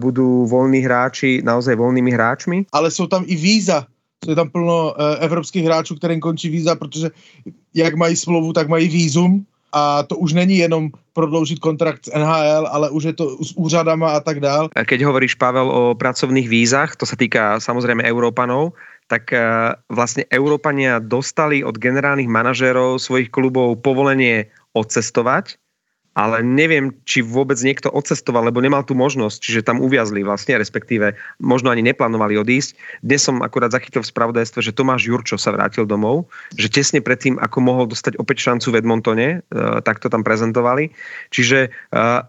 budú 0.00 0.48
voľní 0.48 0.80
hráči 0.80 1.44
naozaj 1.44 1.76
voľnými 1.76 2.08
hráčmi. 2.16 2.58
Ale 2.72 2.88
sú 2.88 3.04
tam 3.12 3.28
i 3.28 3.36
víza. 3.36 3.84
Je 4.24 4.34
tam 4.34 4.48
plno 4.48 4.96
uh, 4.96 5.20
evropských 5.20 5.64
hráčů, 5.64 5.94
kterým 6.00 6.20
končí 6.20 6.48
víza, 6.48 6.74
protože 6.74 7.10
jak 7.74 7.94
mají 7.94 8.16
smlouvu, 8.16 8.52
tak 8.52 8.68
mají 8.68 8.88
vízum 8.88 9.44
a 9.72 10.02
to 10.02 10.16
už 10.16 10.32
není 10.32 10.56
jenom 10.56 10.90
prodloužit 11.12 11.58
kontrakt 11.58 12.04
s 12.04 12.10
NHL, 12.16 12.66
ale 12.66 12.90
už 12.90 13.02
je 13.04 13.12
to 13.12 13.44
s 13.44 13.52
úřadama 13.56 14.10
a 14.10 14.20
tak 14.20 14.40
dál. 14.40 14.68
Keď 14.72 15.02
hovoríš, 15.04 15.36
Pavel, 15.36 15.68
o 15.68 15.94
pracovných 15.94 16.48
vízach, 16.48 16.96
to 16.96 17.04
sa 17.04 17.16
týka 17.16 17.60
samozrejme 17.60 18.00
Európanov, 18.08 18.72
tak 19.06 19.30
vlastne 19.86 20.26
Európania 20.34 20.98
dostali 20.98 21.62
od 21.62 21.78
generálnych 21.78 22.26
manažérov 22.26 22.98
svojich 22.98 23.30
klubov 23.30 23.78
povolenie 23.78 24.50
odcestovať 24.74 25.58
ale 26.16 26.40
neviem, 26.40 26.96
či 27.04 27.20
vôbec 27.20 27.60
niekto 27.60 27.92
odcestoval, 27.92 28.48
lebo 28.48 28.64
nemal 28.64 28.80
tú 28.88 28.96
možnosť, 28.96 29.36
čiže 29.36 29.68
tam 29.68 29.84
uviazli 29.84 30.24
vlastne, 30.24 30.56
respektíve 30.56 31.12
možno 31.36 31.68
ani 31.68 31.84
neplánovali 31.84 32.40
odísť. 32.40 32.72
Dnes 33.04 33.20
som 33.20 33.44
akurát 33.44 33.68
zachytil 33.68 34.00
v 34.00 34.08
spravodajstve, 34.08 34.64
že 34.64 34.72
Tomáš 34.72 35.12
Jurčo 35.12 35.36
sa 35.36 35.52
vrátil 35.52 35.84
domov, 35.84 36.32
že 36.56 36.72
tesne 36.72 37.04
predtým, 37.04 37.36
ako 37.36 37.58
mohol 37.60 37.84
dostať 37.84 38.16
opäť 38.16 38.48
šancu 38.48 38.72
v 38.72 38.78
Edmontone, 38.80 39.28
uh, 39.44 39.84
tak 39.84 40.00
to 40.00 40.08
tam 40.08 40.24
prezentovali. 40.24 40.88
Čiže 41.28 41.68
uh, 41.92 42.24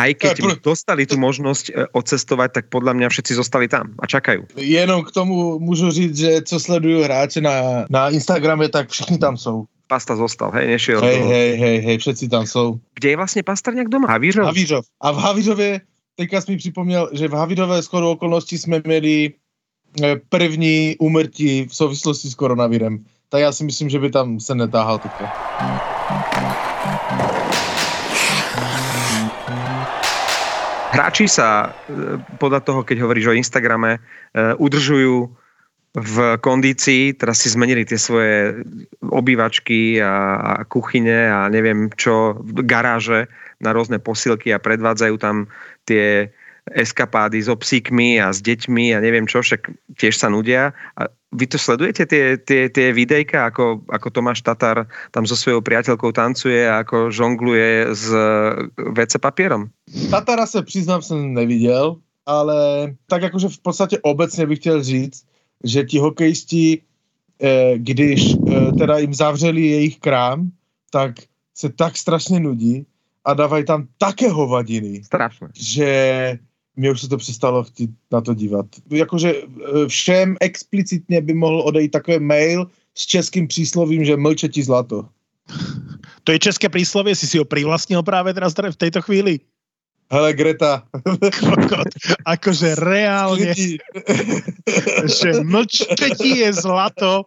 aj 0.00 0.10
keď 0.16 0.34
dostali 0.64 1.04
tú 1.04 1.20
možnosť 1.20 1.64
e, 1.68 1.72
odcestovať, 1.92 2.48
tak 2.56 2.64
podľa 2.72 2.96
mňa 2.96 3.08
všetci 3.12 3.32
zostali 3.36 3.68
tam 3.68 3.92
a 4.00 4.08
čakajú. 4.08 4.48
Jenom 4.56 5.04
k 5.04 5.10
tomu 5.12 5.60
môžu 5.60 5.92
říct, 5.92 6.16
že 6.16 6.32
co 6.48 6.56
sledujú 6.56 7.04
hráče 7.04 7.44
na, 7.44 7.84
na 7.92 8.08
Instagrame, 8.08 8.72
tak 8.72 8.88
všichni 8.88 9.20
tam 9.20 9.36
sú. 9.36 9.68
Pasta 9.90 10.14
zostal, 10.14 10.54
hej, 10.54 10.70
nešiel. 10.70 11.02
Hej, 11.02 11.18
hej, 11.18 11.50
hej, 11.58 11.76
hej, 11.82 11.96
všetci 11.98 12.30
tam 12.30 12.46
sú. 12.46 12.78
Kde 12.94 13.08
je 13.10 13.16
vlastne 13.18 13.42
Pastrňák 13.42 13.90
doma? 13.90 14.06
Havířov? 14.06 14.46
Havířov. 14.46 14.86
A 15.02 15.10
v 15.10 15.18
Havířově, 15.18 15.80
teďka 16.14 16.40
jsi 16.40 16.52
mi 16.52 16.56
připomněl, 16.56 17.10
že 17.12 17.28
v 17.28 17.34
Havířové 17.34 17.82
skoro 17.82 18.10
okolností 18.10 18.58
jsme 18.58 18.80
měli 18.86 19.34
e, 20.02 20.16
první 20.28 20.96
úmrtí 21.02 21.66
v 21.66 21.74
souvislosti 21.74 22.30
s 22.30 22.34
koronavirem. 22.34 23.04
Tak 23.28 23.40
já 23.40 23.52
si 23.52 23.64
myslím, 23.64 23.90
že 23.90 23.98
by 23.98 24.10
tam 24.10 24.40
se 24.40 24.54
netáhal 24.54 24.98
teďka. 24.98 25.26
Hráči 30.90 31.30
sa 31.30 31.70
e, 31.86 32.18
podľa 32.42 32.60
toho, 32.66 32.80
keď 32.82 33.06
hovoríš 33.06 33.30
o 33.30 33.36
Instagrame, 33.38 33.96
e, 33.96 34.00
udržujú 34.58 35.30
v 35.90 36.16
kondícii, 36.38 37.18
teraz 37.18 37.42
si 37.42 37.50
zmenili 37.50 37.82
tie 37.82 37.98
svoje 37.98 38.62
obývačky 39.02 39.98
a, 39.98 40.38
a 40.38 40.52
kuchyne 40.62 41.30
a 41.30 41.50
neviem 41.50 41.90
čo, 41.98 42.38
garáže 42.62 43.26
na 43.58 43.74
rôzne 43.74 43.98
posilky 43.98 44.54
a 44.54 44.62
predvádzajú 44.62 45.16
tam 45.18 45.50
tie 45.90 46.30
eskapády 46.70 47.42
so 47.42 47.58
psíkmi 47.58 48.22
a 48.22 48.30
s 48.30 48.38
deťmi 48.38 48.94
a 48.94 49.02
neviem 49.02 49.26
čo, 49.26 49.42
však 49.42 49.66
tiež 49.98 50.14
sa 50.14 50.30
nudia. 50.30 50.70
A 50.94 51.10
vy 51.30 51.46
to 51.46 51.58
sledujete, 51.58 52.06
tie, 52.10 52.34
tie, 52.38 52.66
tie 52.66 52.90
videjka, 52.90 53.46
ako, 53.46 53.86
ako 53.86 54.08
Tomáš 54.10 54.42
Tatar 54.42 54.90
tam 55.14 55.22
so 55.26 55.38
svojou 55.38 55.62
priateľkou 55.62 56.10
tancuje 56.10 56.66
a 56.66 56.82
ako 56.82 57.14
žongluje 57.14 57.94
s 57.94 58.10
WC 58.74 59.22
papierom? 59.22 59.70
Tatara 60.10 60.46
sa 60.46 60.66
priznám, 60.66 61.06
som 61.06 61.22
nevidel, 61.22 62.02
ale 62.26 62.58
tak 63.06 63.30
akože 63.30 63.46
v 63.46 63.60
podstate 63.62 63.96
obecne 64.02 64.46
bych 64.46 64.58
chtěl 64.58 64.82
říct, 64.82 65.20
že 65.64 65.84
ti 65.84 65.98
hokejisti, 65.98 66.82
eh, 67.38 67.78
když 67.78 68.20
eh, 68.34 68.72
teda 68.78 68.98
jim 68.98 69.14
zavřeli 69.14 69.62
jejich 69.62 69.98
krám, 69.98 70.50
tak 70.90 71.22
se 71.54 71.68
tak 71.68 71.96
strašně 71.96 72.40
nudí 72.40 72.86
a 73.24 73.34
dávají 73.34 73.64
tam 73.64 73.86
také 73.98 74.30
hovadiny. 74.30 75.04
Strašné. 75.04 75.48
Že 75.54 75.90
mě 76.80 76.90
už 76.90 77.00
se 77.00 77.08
to 77.08 77.16
přestalo 77.16 77.64
chtít 77.64 77.90
na 78.12 78.20
to 78.20 78.34
dívat. 78.34 78.66
Jakože 78.90 79.34
eh, 79.36 79.88
všem 79.88 80.36
explicitně 80.40 81.20
by 81.20 81.34
mohl 81.34 81.60
odejít 81.60 81.92
takový 81.92 82.18
mail 82.18 82.66
s 82.94 83.06
českým 83.06 83.48
příslovím, 83.48 84.04
že 84.04 84.16
mlče 84.16 84.48
ti 84.48 84.62
zlato. 84.62 85.04
To 86.24 86.36
je 86.36 86.52
české 86.52 86.68
príslovie, 86.68 87.16
si 87.16 87.26
si 87.26 87.40
ho 87.40 87.48
privlastnil 87.48 88.04
práve 88.04 88.36
teraz 88.36 88.52
v 88.52 88.76
tejto 88.76 89.00
chvíli? 89.00 89.40
Hele, 90.12 90.36
Greta. 90.36 90.84
Kokot, 91.40 91.90
akože 92.28 92.76
reálne, 92.92 93.56
že 95.22 95.30
mlčtetí 95.40 96.44
je 96.44 96.50
zlato, 96.52 97.24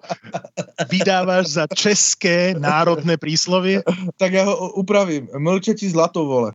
vydávaš 0.91 1.57
za 1.57 1.65
české 1.73 2.53
národné 2.53 3.17
príslovie? 3.17 3.81
Tak 4.21 4.31
ja 4.35 4.45
ho 4.45 4.77
upravím. 4.77 5.25
Mlčetí 5.31 5.89
zlato, 5.89 6.27
vole. 6.27 6.53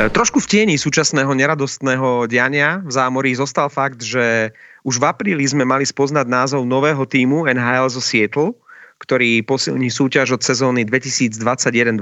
Trošku 0.00 0.40
v 0.40 0.48
tieni 0.48 0.80
súčasného 0.80 1.28
neradostného 1.36 2.24
diania 2.24 2.80
v 2.80 2.88
zámorí 2.88 3.36
zostal 3.36 3.68
fakt, 3.68 4.00
že 4.00 4.48
už 4.80 4.96
v 4.96 5.04
apríli 5.04 5.44
sme 5.44 5.68
mali 5.68 5.84
spoznať 5.84 6.24
názov 6.24 6.64
nového 6.64 7.04
týmu 7.04 7.44
NHL 7.44 7.92
zo 7.92 8.00
Seattle, 8.00 8.56
ktorý 9.04 9.44
posilní 9.44 9.92
súťaž 9.92 10.40
od 10.40 10.40
sezóny 10.40 10.88
2021-2022 10.88 12.00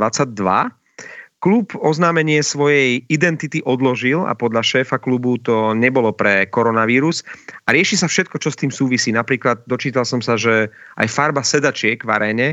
Klub 1.38 1.70
oznámenie 1.78 2.42
svojej 2.42 3.02
identity 3.06 3.62
odložil 3.62 4.26
a 4.26 4.34
podľa 4.34 4.62
šéfa 4.62 4.98
klubu 4.98 5.38
to 5.38 5.70
nebolo 5.70 6.10
pre 6.10 6.50
koronavírus 6.50 7.22
a 7.70 7.74
rieši 7.74 7.94
sa 7.94 8.10
všetko, 8.10 8.42
čo 8.42 8.50
s 8.50 8.58
tým 8.58 8.74
súvisí. 8.74 9.14
Napríklad 9.14 9.62
dočítal 9.70 10.02
som 10.02 10.18
sa, 10.18 10.34
že 10.34 10.66
aj 10.98 11.06
farba 11.06 11.46
sedačiek 11.46 12.02
v 12.02 12.10
aréne, 12.10 12.48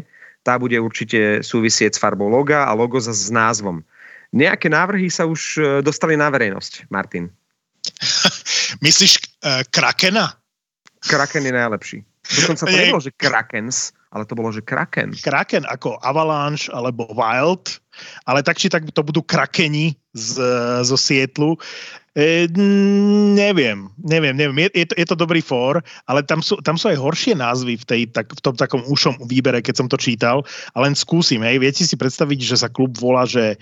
tá 0.45 0.61
bude 0.61 0.77
určite 0.77 1.41
súvisieť 1.41 1.97
s 1.97 2.01
farbou 2.01 2.29
loga 2.29 2.69
a 2.69 2.77
logo 2.77 3.01
s 3.01 3.09
názvom. 3.33 3.81
Nejaké 4.33 4.71
návrhy 4.71 5.11
sa 5.11 5.29
už 5.29 5.41
e, 5.57 5.61
dostali 5.85 6.17
na 6.17 6.31
verejnosť, 6.33 6.89
Martin. 6.89 7.29
Myslíš 8.85 9.21
uh, 9.45 9.61
Krakena? 9.69 10.33
Kraken 11.05 11.45
je 11.45 11.53
najlepší. 11.53 11.97
Dokonca 12.41 12.65
to 12.65 12.73
nebolo, 12.81 13.01
že 13.03 13.13
Krakens, 13.13 13.93
ale 14.09 14.25
to 14.25 14.33
bolo, 14.33 14.49
že 14.49 14.65
Kraken. 14.65 15.13
Kraken 15.21 15.69
ako 15.69 16.01
Avalanche 16.01 16.73
alebo 16.73 17.05
Wild 17.13 17.85
ale 18.25 18.43
tak 18.43 18.59
či 18.59 18.67
tak 18.67 18.87
to 18.91 19.01
budú 19.03 19.23
krakeni 19.23 19.95
z, 20.15 20.39
zo 20.83 20.97
Sietlu. 20.99 21.55
E, 22.15 22.47
neviem, 23.35 23.91
neviem, 23.99 24.35
neviem. 24.35 24.57
Je, 24.67 24.69
je, 24.71 24.85
to, 24.87 24.93
je 24.95 25.05
to 25.07 25.15
dobrý 25.19 25.43
for, 25.43 25.83
ale 26.07 26.23
tam 26.23 26.39
sú, 26.39 26.59
tam 26.63 26.79
sú 26.79 26.91
aj 26.91 26.99
horšie 26.99 27.35
názvy 27.35 27.75
v, 27.75 27.85
tej, 27.85 28.01
tak, 28.11 28.31
v 28.31 28.41
tom 28.41 28.55
takom 28.55 28.83
ušom 28.87 29.27
výbere, 29.27 29.59
keď 29.59 29.83
som 29.83 29.87
to 29.91 29.99
čítal. 29.99 30.47
A 30.75 30.83
len 30.83 30.95
skúsim, 30.95 31.43
hej. 31.43 31.59
Viete 31.59 31.83
si 31.83 31.95
predstaviť, 31.99 32.39
že 32.39 32.55
sa 32.63 32.71
klub 32.71 32.95
volá, 32.95 33.27
že 33.27 33.59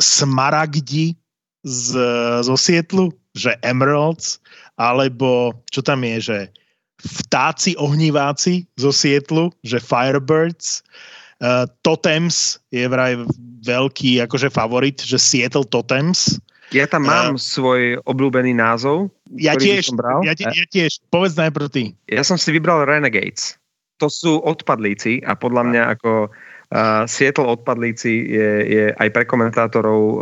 Smaragdi 0.00 1.14
z, 1.62 1.94
zo 2.42 2.56
Sietlu, 2.56 3.12
že 3.36 3.54
Emeralds, 3.60 4.40
alebo 4.80 5.54
čo 5.70 5.84
tam 5.84 6.02
je, 6.02 6.16
že 6.18 6.38
vtáci 7.00 7.76
ohniváci 7.76 8.64
zo 8.80 8.90
Sietlu, 8.90 9.52
že 9.62 9.78
Firebirds, 9.78 10.82
Uh, 11.40 11.64
Totems 11.80 12.60
je 12.68 12.84
vraj 12.84 13.16
veľký 13.64 14.20
akože 14.28 14.52
favorit, 14.52 15.00
že 15.00 15.16
Seattle 15.16 15.64
Totems. 15.64 16.36
Ja 16.68 16.84
tam 16.84 17.08
mám 17.08 17.32
uh, 17.32 17.40
svoj 17.40 17.96
obľúbený 18.04 18.52
názov. 18.52 19.08
Ja 19.40 19.56
tiež. 19.56 19.88
Ja, 20.20 20.36
ja 20.36 20.66
tiež. 20.68 21.00
Povedz 21.08 21.40
najprv 21.40 21.66
ty. 21.72 21.96
Ja 22.12 22.20
som 22.28 22.36
si 22.36 22.52
vybral 22.52 22.84
Renegades. 22.84 23.56
To 24.04 24.12
sú 24.12 24.44
odpadlíci 24.44 25.24
a 25.24 25.32
podľa 25.32 25.64
mňa 25.72 25.82
ako 25.96 26.28
Uh, 26.70 27.02
Seattle 27.10 27.50
odpadlíci 27.50 28.30
je, 28.30 28.50
je 28.62 28.84
aj 28.94 29.08
pre 29.10 29.26
komentátorov 29.26 30.00
uh, 30.06 30.18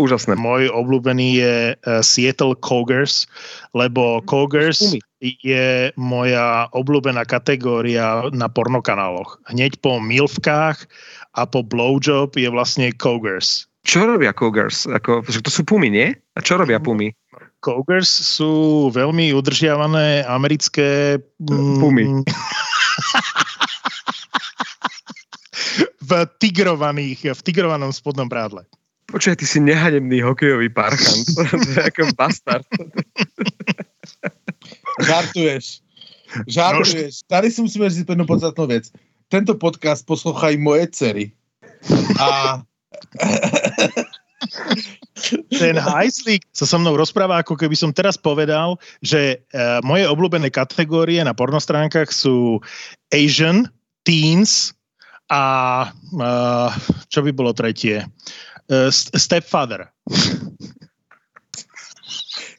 úžasné. 0.00 0.32
Môj 0.32 0.72
obľúbený 0.72 1.28
je 1.36 1.54
uh, 1.76 2.00
Seattle 2.00 2.56
Cougars, 2.56 3.28
lebo 3.76 4.24
Cougars 4.24 4.96
je 5.20 5.92
moja 6.00 6.72
obľúbená 6.72 7.28
kategória 7.28 8.24
na 8.32 8.48
pornokanáloch. 8.48 9.36
Hneď 9.52 9.76
po 9.84 10.00
milvkách 10.00 10.88
a 11.36 11.42
po 11.44 11.60
blowjob 11.60 12.40
je 12.40 12.48
vlastne 12.48 12.88
Cougars. 12.96 13.68
Čo 13.84 14.08
robia 14.08 14.32
Cougars? 14.32 14.88
Ako, 14.88 15.28
to 15.28 15.50
sú 15.52 15.62
pumy, 15.62 15.92
nie? 15.92 16.16
A 16.34 16.40
čo 16.40 16.56
robia 16.56 16.80
pumy? 16.80 17.12
Cougars 17.60 18.08
sú 18.08 18.88
veľmi 18.90 19.30
udržiavané 19.36 20.24
americké... 20.24 21.20
Pumy. 21.44 22.24
v 26.06 26.12
tigrovaných, 26.38 27.34
v 27.34 27.40
tigrovanom 27.42 27.90
spodnom 27.90 28.30
prádle. 28.30 28.62
Počkaj, 29.06 29.38
ty 29.38 29.46
si 29.46 29.58
nehanebný 29.62 30.22
hokejový 30.22 30.70
parchant. 30.70 31.26
to 31.34 31.70
je 31.78 31.82
ako 31.82 32.10
bastard. 32.18 32.66
Žartuješ. 35.02 35.82
Žartuješ. 36.46 37.14
Tady 37.26 37.50
si 37.50 37.62
musíme 37.62 37.90
říct 37.90 38.08
jednu 38.08 38.26
podstatnú 38.26 38.66
vec. 38.66 38.90
Tento 39.28 39.54
podcast 39.54 40.06
poslouchají 40.06 40.58
moje 40.58 40.86
dcery. 40.90 41.24
A... 42.18 42.62
Ten 45.58 45.74
hajslík 45.80 46.44
sa 46.52 46.68
so 46.68 46.78
mnou 46.78 46.94
rozpráva, 46.94 47.40
ako 47.40 47.56
keby 47.56 47.74
som 47.74 47.90
teraz 47.90 48.14
povedal, 48.20 48.78
že 49.02 49.42
uh, 49.50 49.80
moje 49.82 50.06
obľúbené 50.06 50.52
kategórie 50.52 51.18
na 51.24 51.34
pornostránkach 51.34 52.12
sú 52.12 52.60
Asian, 53.10 53.66
Teens, 54.06 54.76
a 55.30 55.42
uh, 55.90 56.70
čo 57.10 57.22
by 57.22 57.30
bolo 57.34 57.52
tretie? 57.52 58.06
Uh, 58.70 58.90
stepfather. 58.92 59.90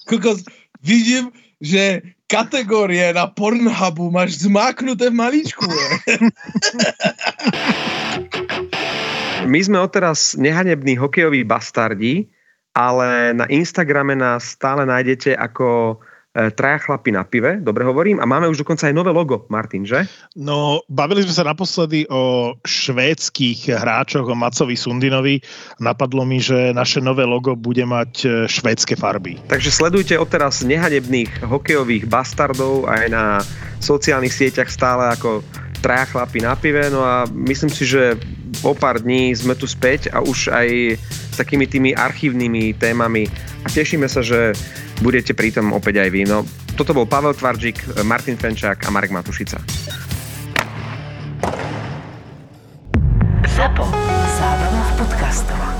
Kokos, 0.07 0.43
vidím, 0.79 1.31
že 1.59 2.01
kategórie 2.27 3.11
na 3.15 3.27
Pornhubu 3.27 4.11
máš 4.11 4.43
zmáknuté 4.43 5.09
v 5.11 5.15
maličku. 5.15 5.67
My 9.47 9.59
sme 9.63 9.79
odteraz 9.79 10.35
nehanební 10.35 10.99
hokejoví 10.99 11.47
bastardi, 11.47 12.27
ale 12.75 13.31
na 13.31 13.47
Instagrame 13.47 14.15
nás 14.15 14.59
stále 14.59 14.83
nájdete 14.83 15.39
ako 15.39 15.97
traja 16.53 16.77
chlapi 16.85 17.09
na 17.09 17.25
pive, 17.25 17.57
dobre 17.57 17.81
hovorím, 17.81 18.21
a 18.21 18.29
máme 18.29 18.45
už 18.45 18.61
dokonca 18.61 18.85
aj 18.85 18.93
nové 18.93 19.09
logo, 19.09 19.49
Martin, 19.49 19.89
že? 19.89 20.05
No, 20.37 20.85
bavili 20.85 21.25
sme 21.25 21.33
sa 21.33 21.49
naposledy 21.49 22.05
o 22.13 22.53
švédskych 22.61 23.73
hráčoch, 23.73 24.29
o 24.29 24.37
Macovi 24.37 24.77
Sundinovi. 24.77 25.41
Napadlo 25.81 26.29
mi, 26.29 26.37
že 26.37 26.69
naše 26.77 27.01
nové 27.01 27.25
logo 27.25 27.57
bude 27.57 27.81
mať 27.81 28.11
e, 28.21 28.27
švédske 28.45 28.93
farby. 28.93 29.41
Takže 29.49 29.73
sledujte 29.73 30.13
odteraz 30.13 30.61
nehanebných 30.61 31.41
hokejových 31.41 32.05
bastardov 32.05 32.85
aj 32.85 33.03
na 33.09 33.25
sociálnych 33.81 34.33
sieťach 34.33 34.69
stále 34.69 35.09
ako 35.09 35.41
traja 35.81 36.09
chlapi 36.09 36.41
na 36.41 36.53
pive, 36.57 36.89
no 36.89 37.05
a 37.05 37.25
myslím 37.29 37.69
si, 37.69 37.85
že 37.85 38.17
o 38.65 38.71
pár 38.73 39.01
dní 39.01 39.33
sme 39.35 39.53
tu 39.53 39.69
späť 39.69 40.09
a 40.13 40.23
už 40.23 40.49
aj 40.49 40.97
s 40.97 41.35
takými 41.37 41.69
tými 41.69 41.93
archívnymi 41.93 42.77
témami 42.77 43.29
a 43.61 43.67
tešíme 43.69 44.09
sa, 44.09 44.25
že 44.25 44.57
budete 45.01 45.37
pritom 45.37 45.73
opäť 45.73 46.01
aj 46.01 46.09
vy. 46.09 46.21
No, 46.25 46.41
toto 46.77 46.93
bol 46.93 47.05
Pavel 47.09 47.33
Tvarčík, 47.33 48.01
Martin 48.05 48.37
Fenčák 48.37 48.85
a 48.85 48.89
Marek 48.89 49.13
Matušica. 49.13 49.57
Zapo. 53.57 53.89
Zábrná 54.37 54.83
v 54.85 54.93
podcastovách. 55.01 55.76